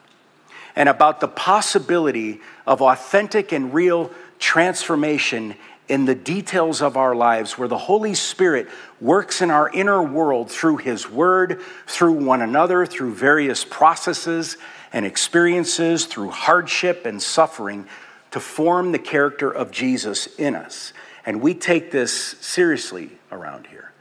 and 0.75 0.87
about 0.87 1.19
the 1.19 1.27
possibility 1.27 2.41
of 2.67 2.83
authentic 2.83 3.51
and 3.51 3.73
real 3.73 4.11
transformation 4.37 5.55
in 5.87 6.05
the 6.05 6.15
details 6.15 6.81
of 6.81 6.97
our 6.97 7.15
lives 7.15 7.57
where 7.57 7.67
the 7.67 7.77
Holy 7.77 8.13
Spirit 8.13 8.67
works 8.99 9.41
in 9.41 9.49
our 9.49 9.69
inner 9.69 10.03
world 10.03 10.51
through 10.51 10.77
His 10.77 11.09
Word, 11.09 11.61
through 11.85 12.13
one 12.13 12.41
another, 12.41 12.85
through 12.85 13.13
various 13.13 13.63
processes 13.63 14.57
and 14.91 15.05
experiences, 15.05 16.05
through 16.05 16.31
hardship 16.31 17.05
and 17.05 17.21
suffering 17.21 17.87
to 18.31 18.39
form 18.39 18.91
the 18.91 18.99
character 18.99 19.49
of 19.49 19.71
Jesus 19.71 20.27
in 20.37 20.55
us. 20.55 20.93
And 21.25 21.41
we 21.41 21.53
take 21.53 21.91
this 21.91 22.13
seriously 22.41 23.11
around 23.31 23.67
here. 23.67 23.91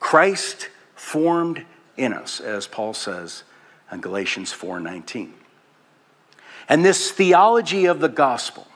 Christ 0.00 0.68
formed 0.94 1.64
in 1.96 2.12
us, 2.12 2.40
as 2.40 2.66
Paul 2.66 2.94
says 2.94 3.44
in 3.92 4.00
Galatians 4.00 4.52
4:19. 4.52 5.34
And 6.68 6.84
this 6.84 7.10
theology 7.10 7.84
of 7.84 8.00
the 8.00 8.08
gospel 8.08 8.66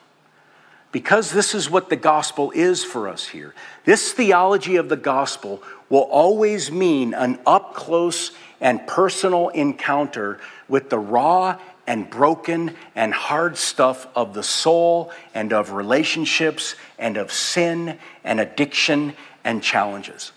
because 0.90 1.31
this 1.33 1.55
is 1.55 1.70
what 1.70 1.90
the 1.90 1.96
gospel 1.96 2.51
is 2.53 2.85
for 2.85 3.09
us 3.09 3.27
here, 3.29 3.55
this 3.85 4.12
theology 4.12 4.77
of 4.77 4.88
the 4.88 4.96
gospel 4.96 5.62
will 5.88 6.03
always 6.03 6.70
mean 6.70 7.14
an 7.14 7.38
up 7.46 7.74
close 7.74 8.33
and 8.61 8.87
personal 8.87 9.48
encounter 9.48 10.40
with 10.68 10.90
the 10.90 10.98
raw 10.98 11.59
and 11.87 12.11
broken 12.11 12.74
and 12.94 13.14
hard 13.14 13.57
stuff 13.57 14.07
of 14.14 14.35
the 14.35 14.42
soul 14.42 15.11
and 15.35 15.53
of 15.53 15.72
relationships 15.72 16.74
and 16.98 17.16
of 17.16 17.33
sin 17.33 17.98
and 18.24 18.40
addiction 18.40 19.14
and 19.44 19.62
challenges. 19.62 20.33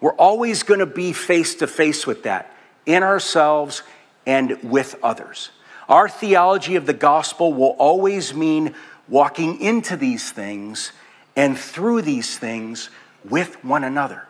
We're 0.00 0.14
always 0.14 0.64
going 0.64 0.80
to 0.80 0.86
be 0.86 1.12
face 1.12 1.54
to 1.56 1.68
face 1.68 2.06
with 2.06 2.24
that 2.24 2.52
in 2.86 3.04
ourselves 3.04 3.82
and 4.26 4.60
with 4.64 4.96
others. 5.02 5.50
Our 5.88 6.08
theology 6.08 6.74
of 6.74 6.86
the 6.86 6.92
gospel 6.92 7.52
will 7.52 7.76
always 7.78 8.34
mean 8.34 8.74
walking 9.08 9.60
into 9.60 9.96
these 9.96 10.30
things 10.30 10.92
and 11.36 11.58
through 11.58 12.02
these 12.02 12.38
things 12.38 12.90
with 13.28 13.62
one 13.64 13.84
another. 13.84 14.26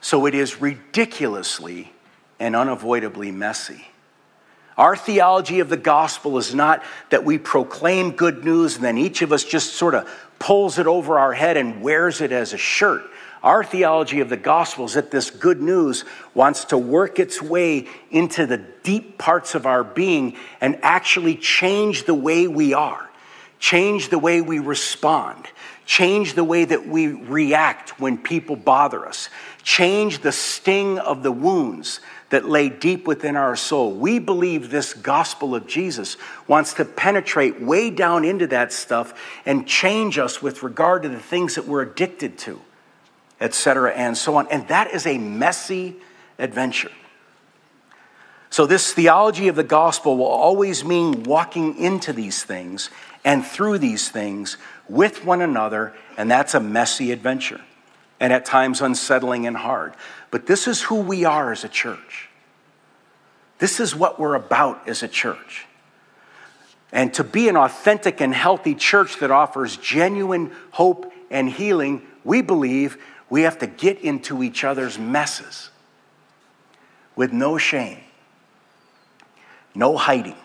So 0.00 0.26
it 0.26 0.34
is 0.34 0.60
ridiculously 0.60 1.92
and 2.38 2.54
unavoidably 2.54 3.30
messy. 3.30 3.88
Our 4.76 4.94
theology 4.94 5.60
of 5.60 5.68
the 5.70 5.76
gospel 5.76 6.36
is 6.36 6.54
not 6.54 6.82
that 7.10 7.24
we 7.24 7.38
proclaim 7.38 8.12
good 8.12 8.44
news 8.44 8.76
and 8.76 8.84
then 8.84 8.98
each 8.98 9.22
of 9.22 9.32
us 9.32 9.42
just 9.42 9.74
sort 9.74 9.94
of 9.94 10.08
pulls 10.38 10.78
it 10.78 10.86
over 10.86 11.18
our 11.18 11.32
head 11.32 11.56
and 11.56 11.80
wears 11.82 12.20
it 12.20 12.30
as 12.30 12.52
a 12.52 12.58
shirt. 12.58 13.02
Our 13.42 13.62
theology 13.62 14.20
of 14.20 14.28
the 14.28 14.36
gospel 14.36 14.86
is 14.86 14.94
that 14.94 15.10
this 15.10 15.30
good 15.30 15.60
news 15.60 16.04
wants 16.34 16.64
to 16.66 16.78
work 16.78 17.18
its 17.18 17.40
way 17.42 17.86
into 18.10 18.46
the 18.46 18.58
deep 18.58 19.18
parts 19.18 19.54
of 19.54 19.66
our 19.66 19.84
being 19.84 20.36
and 20.60 20.78
actually 20.82 21.36
change 21.36 22.04
the 22.04 22.14
way 22.14 22.48
we 22.48 22.74
are, 22.74 23.08
change 23.58 24.08
the 24.08 24.18
way 24.18 24.40
we 24.40 24.58
respond, 24.58 25.46
change 25.84 26.34
the 26.34 26.44
way 26.44 26.64
that 26.64 26.88
we 26.88 27.08
react 27.08 28.00
when 28.00 28.18
people 28.18 28.56
bother 28.56 29.06
us, 29.06 29.28
change 29.62 30.20
the 30.20 30.32
sting 30.32 30.98
of 30.98 31.22
the 31.22 31.32
wounds 31.32 32.00
that 32.30 32.48
lay 32.48 32.68
deep 32.68 33.06
within 33.06 33.36
our 33.36 33.54
soul. 33.54 33.92
We 33.92 34.18
believe 34.18 34.70
this 34.70 34.94
gospel 34.94 35.54
of 35.54 35.66
Jesus 35.66 36.16
wants 36.48 36.74
to 36.74 36.84
penetrate 36.84 37.62
way 37.62 37.90
down 37.90 38.24
into 38.24 38.48
that 38.48 38.72
stuff 38.72 39.14
and 39.44 39.68
change 39.68 40.18
us 40.18 40.42
with 40.42 40.62
regard 40.62 41.04
to 41.04 41.08
the 41.08 41.20
things 41.20 41.54
that 41.54 41.66
we're 41.66 41.82
addicted 41.82 42.38
to 42.38 42.60
etc., 43.40 43.92
and 43.92 44.16
so 44.16 44.36
on. 44.36 44.46
And 44.50 44.66
that 44.68 44.92
is 44.92 45.06
a 45.06 45.18
messy 45.18 45.96
adventure. 46.38 46.92
So, 48.50 48.66
this 48.66 48.92
theology 48.92 49.48
of 49.48 49.56
the 49.56 49.64
gospel 49.64 50.16
will 50.16 50.26
always 50.26 50.84
mean 50.84 51.24
walking 51.24 51.76
into 51.78 52.12
these 52.12 52.44
things 52.44 52.90
and 53.24 53.44
through 53.44 53.78
these 53.78 54.08
things 54.08 54.56
with 54.88 55.24
one 55.24 55.42
another, 55.42 55.94
and 56.16 56.30
that's 56.30 56.54
a 56.54 56.60
messy 56.60 57.12
adventure. 57.12 57.60
and 58.18 58.32
at 58.32 58.46
times 58.46 58.80
unsettling 58.80 59.46
and 59.46 59.56
hard. 59.56 59.92
But 60.30 60.46
this 60.46 60.66
is 60.66 60.80
who 60.80 61.00
we 61.00 61.24
are 61.26 61.52
as 61.52 61.64
a 61.64 61.68
church. 61.68 62.30
This 63.58 63.80
is 63.80 63.94
what 63.94 64.18
we're 64.18 64.34
about 64.34 64.88
as 64.88 65.02
a 65.02 65.08
church. 65.08 65.66
And 66.92 67.12
to 67.14 67.24
be 67.24 67.48
an 67.48 67.56
authentic 67.56 68.20
and 68.20 68.34
healthy 68.34 68.74
church 68.74 69.18
that 69.18 69.30
offers 69.30 69.76
genuine 69.76 70.52
hope 70.70 71.12
and 71.30 71.50
healing, 71.50 72.06
we 72.24 72.42
believe 72.42 72.96
we 73.28 73.42
have 73.42 73.58
to 73.58 73.66
get 73.66 74.00
into 74.00 74.42
each 74.42 74.64
other's 74.64 74.98
messes 74.98 75.70
with 77.14 77.32
no 77.32 77.58
shame, 77.58 78.00
no 79.74 79.96
hiding, 79.96 80.36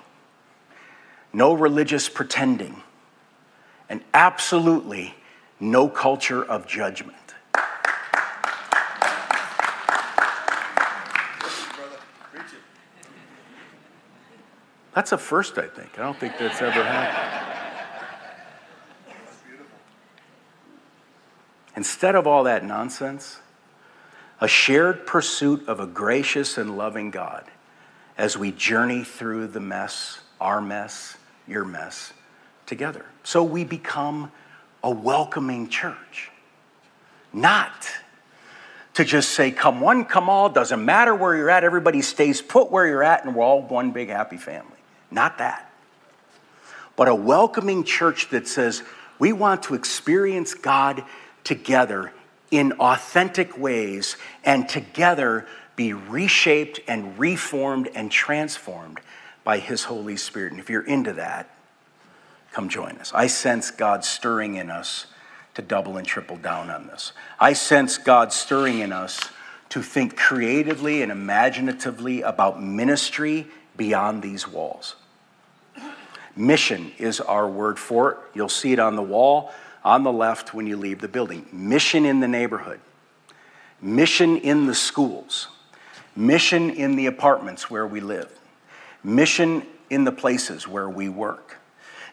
no 1.33 1.53
religious 1.53 2.09
pretending, 2.09 2.81
and 3.89 4.01
absolutely 4.13 5.13
no 5.59 5.87
culture 5.87 6.43
of 6.43 6.65
judgment. 6.65 7.17
That's 14.93 15.13
a 15.13 15.17
first, 15.17 15.57
I 15.57 15.67
think. 15.67 15.97
I 15.97 16.01
don't 16.03 16.19
think 16.19 16.37
that's 16.37 16.61
ever 16.61 16.83
happened. 16.83 17.30
Instead 21.75 22.15
of 22.15 22.27
all 22.27 22.43
that 22.43 22.65
nonsense, 22.65 23.39
a 24.39 24.47
shared 24.47 25.05
pursuit 25.05 25.67
of 25.67 25.79
a 25.79 25.87
gracious 25.87 26.57
and 26.57 26.77
loving 26.77 27.11
God 27.11 27.45
as 28.17 28.37
we 28.37 28.51
journey 28.51 29.03
through 29.03 29.47
the 29.47 29.59
mess, 29.59 30.19
our 30.39 30.61
mess, 30.61 31.17
your 31.47 31.63
mess, 31.63 32.13
together. 32.65 33.05
So 33.23 33.43
we 33.43 33.63
become 33.63 34.31
a 34.83 34.89
welcoming 34.89 35.69
church, 35.69 36.31
not 37.31 37.87
to 38.95 39.05
just 39.05 39.29
say, 39.29 39.51
come 39.51 39.79
one, 39.79 40.03
come 40.05 40.29
all, 40.29 40.49
doesn't 40.49 40.83
matter 40.83 41.15
where 41.15 41.35
you're 41.35 41.49
at, 41.49 41.63
everybody 41.63 42.01
stays 42.01 42.41
put 42.41 42.71
where 42.71 42.85
you're 42.85 43.03
at, 43.03 43.23
and 43.23 43.35
we're 43.35 43.43
all 43.43 43.61
one 43.61 43.91
big 43.91 44.09
happy 44.09 44.37
family. 44.37 44.77
Not 45.09 45.37
that. 45.37 45.71
But 46.95 47.07
a 47.07 47.15
welcoming 47.15 47.83
church 47.83 48.29
that 48.31 48.47
says, 48.47 48.83
we 49.17 49.33
want 49.33 49.63
to 49.63 49.75
experience 49.75 50.53
God 50.53 51.03
together 51.43 52.11
in 52.49 52.73
authentic 52.73 53.57
ways 53.57 54.17
and 54.43 54.67
together 54.67 55.47
be 55.75 55.93
reshaped 55.93 56.79
and 56.87 57.17
reformed 57.17 57.89
and 57.95 58.11
transformed 58.11 58.99
by 59.43 59.57
His 59.57 59.85
Holy 59.85 60.17
Spirit. 60.17 60.51
And 60.51 60.59
if 60.59 60.69
you're 60.69 60.85
into 60.85 61.13
that, 61.13 61.49
come 62.51 62.69
join 62.69 62.97
us. 62.97 63.11
I 63.15 63.27
sense 63.27 63.71
God 63.71 64.03
stirring 64.03 64.55
in 64.55 64.69
us 64.69 65.07
to 65.53 65.61
double 65.61 65.97
and 65.97 66.05
triple 66.05 66.37
down 66.37 66.69
on 66.69 66.87
this. 66.87 67.13
I 67.39 67.53
sense 67.53 67.97
God 67.97 68.31
stirring 68.31 68.79
in 68.79 68.91
us 68.91 69.29
to 69.69 69.81
think 69.81 70.17
creatively 70.17 71.01
and 71.01 71.11
imaginatively 71.11 72.21
about 72.21 72.61
ministry 72.61 73.47
beyond 73.77 74.21
these 74.21 74.47
walls. 74.47 74.95
Mission 76.35 76.91
is 76.97 77.19
our 77.19 77.47
word 77.47 77.79
for 77.79 78.11
it. 78.11 78.17
You'll 78.33 78.49
see 78.49 78.73
it 78.73 78.79
on 78.79 78.95
the 78.95 79.01
wall 79.01 79.51
on 79.83 80.03
the 80.03 80.11
left 80.11 80.53
when 80.53 80.67
you 80.67 80.77
leave 80.77 81.01
the 81.01 81.07
building. 81.07 81.45
Mission 81.51 82.05
in 82.05 82.19
the 82.19 82.27
neighborhood, 82.27 82.79
mission 83.81 84.37
in 84.37 84.65
the 84.67 84.75
schools, 84.75 85.47
mission 86.15 86.69
in 86.69 86.95
the 86.95 87.07
apartments 87.07 87.69
where 87.69 87.87
we 87.87 87.99
live, 87.99 88.31
mission 89.03 89.63
in 89.89 90.03
the 90.03 90.11
places 90.11 90.67
where 90.67 90.89
we 90.89 91.09
work. 91.09 91.57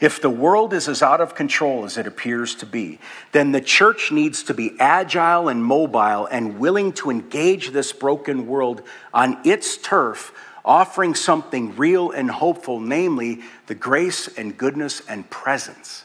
If 0.01 0.23
the 0.23 0.31
world 0.31 0.73
is 0.75 0.89
as 0.89 1.03
out 1.03 1.21
of 1.21 1.35
control 1.35 1.85
as 1.85 1.99
it 1.99 2.07
appears 2.07 2.55
to 2.57 2.66
be, 2.66 3.01
then 3.33 3.51
the 3.51 3.61
church 3.61 4.12
needs 4.12 4.45
to 4.45 4.55
be 4.55 4.77
agile 4.79 5.49
and 5.49 5.64
mobile 5.64 6.27
and 6.27 6.61
willing 6.61 6.93
to 6.95 7.11
engage 7.11 7.71
this 7.71 7.93
broken 7.93 8.47
world 8.47 8.83
on 9.12 9.39
its 9.45 9.77
turf 9.77 10.33
offering 10.64 11.14
something 11.14 11.75
real 11.77 12.11
and 12.11 12.31
hopeful, 12.31 12.79
namely 12.79 13.41
the 13.66 13.75
grace 13.75 14.29
and 14.37 14.57
goodness 14.57 15.01
and 15.09 15.29
presence 15.31 16.05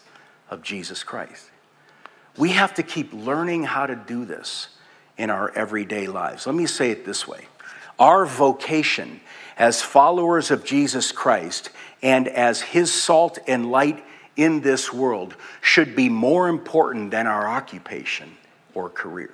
of 0.49 0.63
Jesus 0.63 1.03
Christ. 1.03 1.49
We 2.37 2.49
have 2.49 2.73
to 2.75 2.83
keep 2.83 3.13
learning 3.13 3.63
how 3.63 3.85
to 3.85 3.95
do 3.95 4.25
this 4.25 4.69
in 5.17 5.29
our 5.29 5.51
everyday 5.51 6.07
lives. 6.07 6.47
Let 6.47 6.55
me 6.55 6.65
say 6.65 6.91
it 6.91 7.05
this 7.05 7.27
way 7.27 7.45
Our 7.99 8.25
vocation 8.25 9.21
as 9.57 9.81
followers 9.81 10.49
of 10.49 10.65
Jesus 10.65 11.11
Christ 11.11 11.69
and 12.01 12.27
as 12.27 12.61
his 12.61 12.91
salt 12.91 13.37
and 13.47 13.71
light 13.71 14.03
in 14.35 14.61
this 14.61 14.91
world 14.91 15.35
should 15.61 15.95
be 15.95 16.09
more 16.09 16.47
important 16.47 17.11
than 17.11 17.27
our 17.27 17.47
occupation 17.47 18.35
or 18.73 18.89
career. 18.89 19.33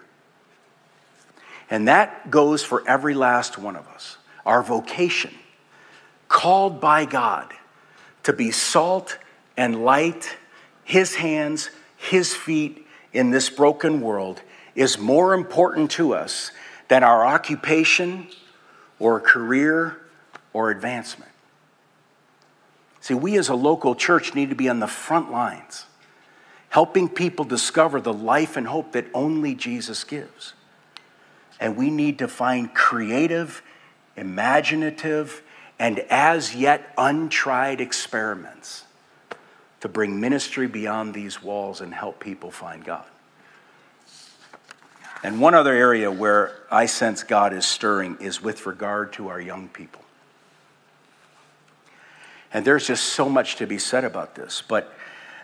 And 1.70 1.88
that 1.88 2.30
goes 2.30 2.64
for 2.64 2.88
every 2.88 3.14
last 3.14 3.58
one 3.58 3.76
of 3.76 3.88
us 3.88 4.18
our 4.46 4.64
vocation, 4.64 5.34
called 6.28 6.82
by 6.82 7.06
God 7.06 7.54
to 8.24 8.34
be 8.34 8.52
salt 8.52 9.18
and 9.56 9.86
light, 9.86 10.36
His 10.84 11.16
hands, 11.16 11.70
His 11.98 12.36
feet 12.36 12.88
in 13.14 13.32
this 13.32 13.50
broken 13.50 14.02
world, 14.02 14.42
is 14.76 14.98
more 14.98 15.34
important 15.34 15.92
to 15.92 16.14
us 16.14 16.52
than 16.88 17.04
our 17.04 17.26
occupation 17.26 18.28
or 19.00 19.20
career 19.20 19.98
or 20.54 20.72
advancement. 20.72 21.32
See, 23.02 23.14
we 23.14 23.38
as 23.38 23.50
a 23.50 23.56
local 23.56 23.96
church 23.96 24.36
need 24.36 24.50
to 24.50 24.56
be 24.56 24.70
on 24.70 24.80
the 24.80 24.88
front 24.88 25.32
lines, 25.32 25.86
helping 26.70 27.10
people 27.10 27.46
discover 27.46 28.02
the 28.02 28.14
life 28.14 28.58
and 28.58 28.68
hope 28.68 28.92
that 28.92 29.06
only 29.14 29.56
Jesus 29.56 30.04
gives. 30.04 30.54
And 31.60 31.76
we 31.76 31.90
need 31.90 32.20
to 32.20 32.28
find 32.28 32.74
creative 32.74 33.64
imaginative, 34.20 35.42
and 35.80 36.00
as 36.10 36.54
yet 36.54 36.94
untried 36.98 37.80
experiments 37.80 38.84
to 39.82 39.90
bring 39.90 40.20
ministry 40.20 40.68
beyond 40.68 41.14
these 41.14 41.42
walls 41.42 41.82
and 41.82 41.94
help 41.94 42.20
people 42.20 42.52
find 42.52 42.84
God. 42.84 43.06
And 45.24 45.42
one 45.42 45.54
other 45.54 45.74
area 45.74 46.10
where 46.12 46.56
I 46.72 46.86
sense 46.86 47.24
God 47.24 47.54
is 47.54 47.66
stirring 47.66 48.18
is 48.22 48.42
with 48.42 48.66
regard 48.66 49.14
to 49.14 49.28
our 49.30 49.40
young 49.40 49.68
people. 49.68 50.02
And 52.54 52.66
there's 52.66 52.88
just 52.88 53.04
so 53.04 53.30
much 53.30 53.58
to 53.58 53.68
be 53.68 53.78
said 53.78 54.06
about 54.06 54.36
this. 54.36 54.64
But 54.68 54.94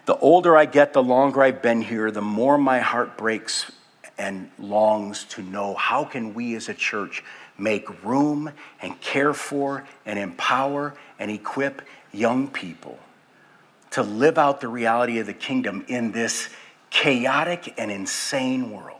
the 0.05 0.17
older 0.17 0.55
I 0.55 0.65
get, 0.65 0.93
the 0.93 1.03
longer 1.03 1.43
I've 1.43 1.61
been 1.61 1.81
here, 1.81 2.09
the 2.09 2.21
more 2.21 2.57
my 2.57 2.79
heart 2.79 3.17
breaks 3.17 3.71
and 4.17 4.49
longs 4.57 5.25
to 5.25 5.41
know 5.41 5.73
how 5.75 6.05
can 6.05 6.33
we 6.33 6.55
as 6.55 6.69
a 6.69 6.73
church 6.73 7.23
make 7.57 8.03
room 8.03 8.51
and 8.81 8.99
care 9.01 9.33
for 9.33 9.85
and 10.05 10.17
empower 10.17 10.93
and 11.19 11.29
equip 11.29 11.81
young 12.11 12.47
people 12.47 12.97
to 13.95 14.03
live 14.03 14.37
out 14.37 14.59
the 14.59 14.67
reality 14.67 15.19
of 15.19 15.25
the 15.25 15.33
kingdom 15.33 15.85
in 15.87 16.11
this 16.11 16.49
chaotic 16.89 17.73
and 17.77 17.89
insane 17.89 18.69
world. 18.69 18.99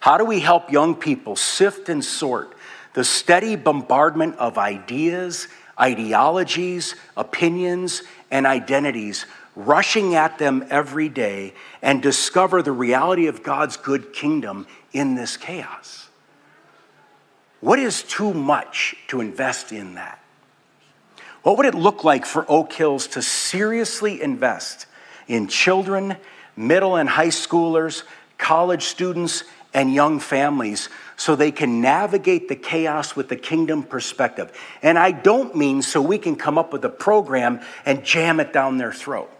How 0.00 0.18
do 0.18 0.26
we 0.26 0.40
help 0.40 0.70
young 0.70 0.94
people 0.94 1.34
sift 1.34 1.88
and 1.88 2.04
sort 2.04 2.54
the 2.92 3.04
steady 3.04 3.56
bombardment 3.56 4.36
of 4.36 4.58
ideas, 4.58 5.48
ideologies, 5.80 6.94
opinions, 7.16 8.02
and 8.30 8.46
identities 8.46 9.24
rushing 9.56 10.14
at 10.14 10.36
them 10.36 10.66
every 10.68 11.08
day 11.08 11.54
and 11.80 12.02
discover 12.02 12.60
the 12.60 12.72
reality 12.72 13.28
of 13.28 13.42
God's 13.42 13.78
good 13.78 14.12
kingdom 14.12 14.66
in 14.92 15.14
this 15.14 15.38
chaos? 15.38 16.10
What 17.60 17.78
is 17.78 18.02
too 18.02 18.34
much 18.34 18.94
to 19.06 19.22
invest 19.22 19.72
in 19.72 19.94
that? 19.94 20.22
What 21.48 21.56
would 21.56 21.66
it 21.66 21.74
look 21.74 22.04
like 22.04 22.26
for 22.26 22.44
Oak 22.46 22.74
Hills 22.74 23.06
to 23.06 23.22
seriously 23.22 24.20
invest 24.20 24.84
in 25.28 25.48
children, 25.48 26.18
middle 26.56 26.96
and 26.96 27.08
high 27.08 27.28
schoolers, 27.28 28.02
college 28.36 28.82
students, 28.82 29.44
and 29.72 29.94
young 29.94 30.20
families 30.20 30.90
so 31.16 31.34
they 31.34 31.50
can 31.50 31.80
navigate 31.80 32.48
the 32.50 32.54
chaos 32.54 33.16
with 33.16 33.30
the 33.30 33.36
kingdom 33.36 33.82
perspective? 33.82 34.52
And 34.82 34.98
I 34.98 35.10
don't 35.10 35.56
mean 35.56 35.80
so 35.80 36.02
we 36.02 36.18
can 36.18 36.36
come 36.36 36.58
up 36.58 36.70
with 36.70 36.84
a 36.84 36.90
program 36.90 37.62
and 37.86 38.04
jam 38.04 38.40
it 38.40 38.52
down 38.52 38.76
their 38.76 38.92
throat. 38.92 39.30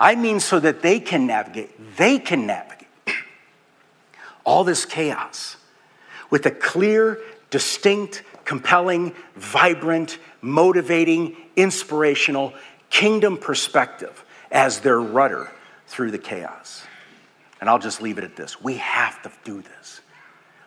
I 0.00 0.14
mean 0.14 0.40
so 0.40 0.58
that 0.60 0.80
they 0.80 0.98
can 0.98 1.26
navigate, 1.26 1.98
they 1.98 2.18
can 2.18 2.46
navigate 2.46 2.88
all 4.46 4.64
this 4.64 4.86
chaos 4.86 5.58
with 6.30 6.46
a 6.46 6.50
clear, 6.50 7.18
distinct, 7.50 8.22
compelling, 8.46 9.14
vibrant, 9.34 10.16
motivating, 10.46 11.36
inspirational 11.56 12.54
kingdom 12.90 13.36
perspective 13.36 14.24
as 14.50 14.80
their 14.80 15.00
rudder 15.00 15.50
through 15.86 16.10
the 16.10 16.18
chaos. 16.18 16.84
And 17.60 17.68
I'll 17.68 17.78
just 17.78 18.00
leave 18.00 18.18
it 18.18 18.24
at 18.24 18.36
this 18.36 18.62
we 18.62 18.76
have 18.76 19.20
to 19.22 19.32
do 19.44 19.62
this. 19.62 20.00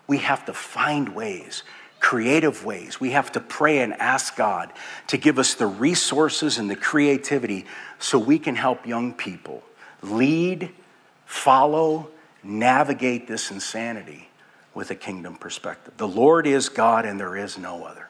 We 0.08 0.18
have 0.18 0.46
to 0.46 0.54
find 0.54 1.10
ways, 1.10 1.64
creative 2.00 2.66
ways. 2.66 3.00
We 3.00 3.12
have 3.12 3.32
to 3.34 3.40
pray 3.40 3.80
and 3.80 3.94
ask 3.94 4.36
God 4.36 4.74
to 5.08 5.18
give 5.18 5.38
us 5.38 5.54
the 5.54 5.68
resources 5.68 6.58
and 6.58 6.70
the 6.70 6.76
creativity 6.76 7.66
so 8.00 8.18
we 8.18 8.40
can 8.40 8.56
help 8.56 8.88
young 8.88 9.14
people 9.14 9.62
lead, 10.02 10.72
follow, 11.26 12.10
navigate 12.42 13.28
this 13.28 13.52
insanity 13.52 14.30
with 14.74 14.90
a 14.90 14.96
kingdom 14.96 15.36
perspective. 15.36 15.94
The 15.98 16.08
Lord 16.08 16.48
is 16.48 16.70
God 16.70 17.06
and 17.06 17.20
there 17.20 17.36
is 17.36 17.58
no 17.58 17.86
other. 17.86 18.09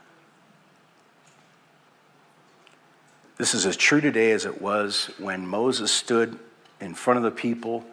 This 3.40 3.54
is 3.54 3.66
as 3.66 3.78
true 3.78 4.02
today 4.02 4.32
as 4.32 4.46
it 4.46 4.62
was 4.62 5.12
when 5.18 5.48
Moses 5.48 5.94
stood 5.94 6.38
in 6.82 6.94
front 6.94 7.20
of 7.20 7.24
the 7.24 7.32
people. 7.32 7.86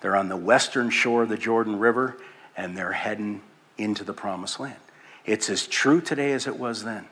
They're 0.00 0.16
on 0.16 0.30
the 0.30 0.36
western 0.36 0.88
shore 0.88 1.24
of 1.24 1.28
the 1.28 1.36
Jordan 1.36 1.78
River 1.78 2.16
and 2.56 2.74
they're 2.74 2.92
heading 2.92 3.42
into 3.76 4.02
the 4.02 4.14
promised 4.14 4.58
land. 4.58 4.78
It's 5.26 5.50
as 5.50 5.66
true 5.66 6.00
today 6.00 6.32
as 6.32 6.46
it 6.46 6.58
was 6.58 6.84
then. 6.84 7.04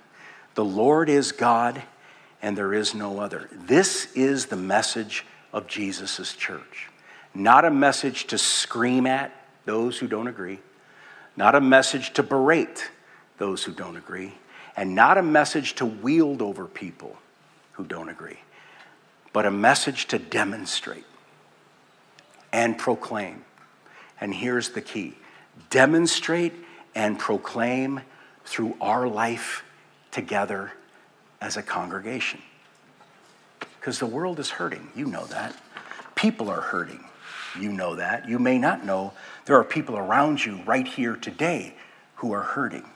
The 0.55 0.65
Lord 0.65 1.11
is 1.11 1.33
God 1.33 1.83
and 2.41 2.57
there 2.57 2.73
is 2.73 2.95
no 2.95 3.21
other. 3.21 3.51
This 3.53 4.11
is 4.15 4.47
the 4.47 4.57
message 4.57 5.27
of 5.53 5.67
Jesus' 5.67 6.35
church. 6.35 6.89
Not 7.35 7.67
a 7.67 7.71
message 7.71 8.27
to 8.29 8.39
scream 8.39 9.07
at 9.07 9.33
those 9.67 9.99
who 9.99 10.09
don't 10.09 10.29
agree, 10.29 10.61
not 11.37 11.55
a 11.55 11.61
message 11.61 12.15
to 12.15 12.23
berate 12.23 12.91
those 13.37 13.65
who 13.65 13.73
don't 13.73 13.99
agree, 13.99 14.33
and 14.79 14.95
not 14.95 15.19
a 15.19 15.23
message 15.23 15.75
to 15.75 15.85
wield 15.85 16.41
over 16.41 16.65
people 16.67 17.19
who 17.83 17.89
don't 17.89 18.09
agree, 18.09 18.39
but 19.33 19.45
a 19.45 19.51
message 19.51 20.07
to 20.07 20.17
demonstrate 20.17 21.05
and 22.53 22.79
proclaim. 22.79 23.45
And 24.21 24.33
here's 24.33 24.71
the 24.71 24.81
key 24.81 25.15
demonstrate 25.69 26.53
and 26.95 27.19
proclaim 27.19 28.01
through 28.45 28.77
our 28.81 29.09
life 29.09 29.65
together 30.13 30.73
as 31.41 31.57
a 31.57 31.63
congregation. 31.63 32.41
Because 33.81 33.99
the 33.99 34.07
world 34.07 34.39
is 34.39 34.51
hurting. 34.51 34.89
You 34.95 35.07
know 35.07 35.27
that. 35.27 35.57
People 36.15 36.51
are 36.51 36.61
hurting. 36.61 37.05
You 37.59 37.73
know 37.73 37.97
that. 37.97 38.29
You 38.29 38.39
may 38.39 38.59
not 38.59 38.87
know 38.87 39.13
there 39.47 39.57
are 39.57 39.65
people 39.65 39.99
around 39.99 40.45
you 40.45 40.61
right 40.65 40.87
here 40.87 41.17
today 41.17 41.75
who 42.17 42.33
are 42.33 42.43
hurting. 42.43 42.89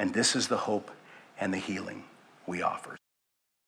And 0.00 0.12
this 0.12 0.34
is 0.34 0.48
the 0.48 0.56
hope 0.56 0.90
and 1.38 1.54
the 1.54 1.58
healing 1.58 2.02
we 2.44 2.60
offer. 2.60 2.96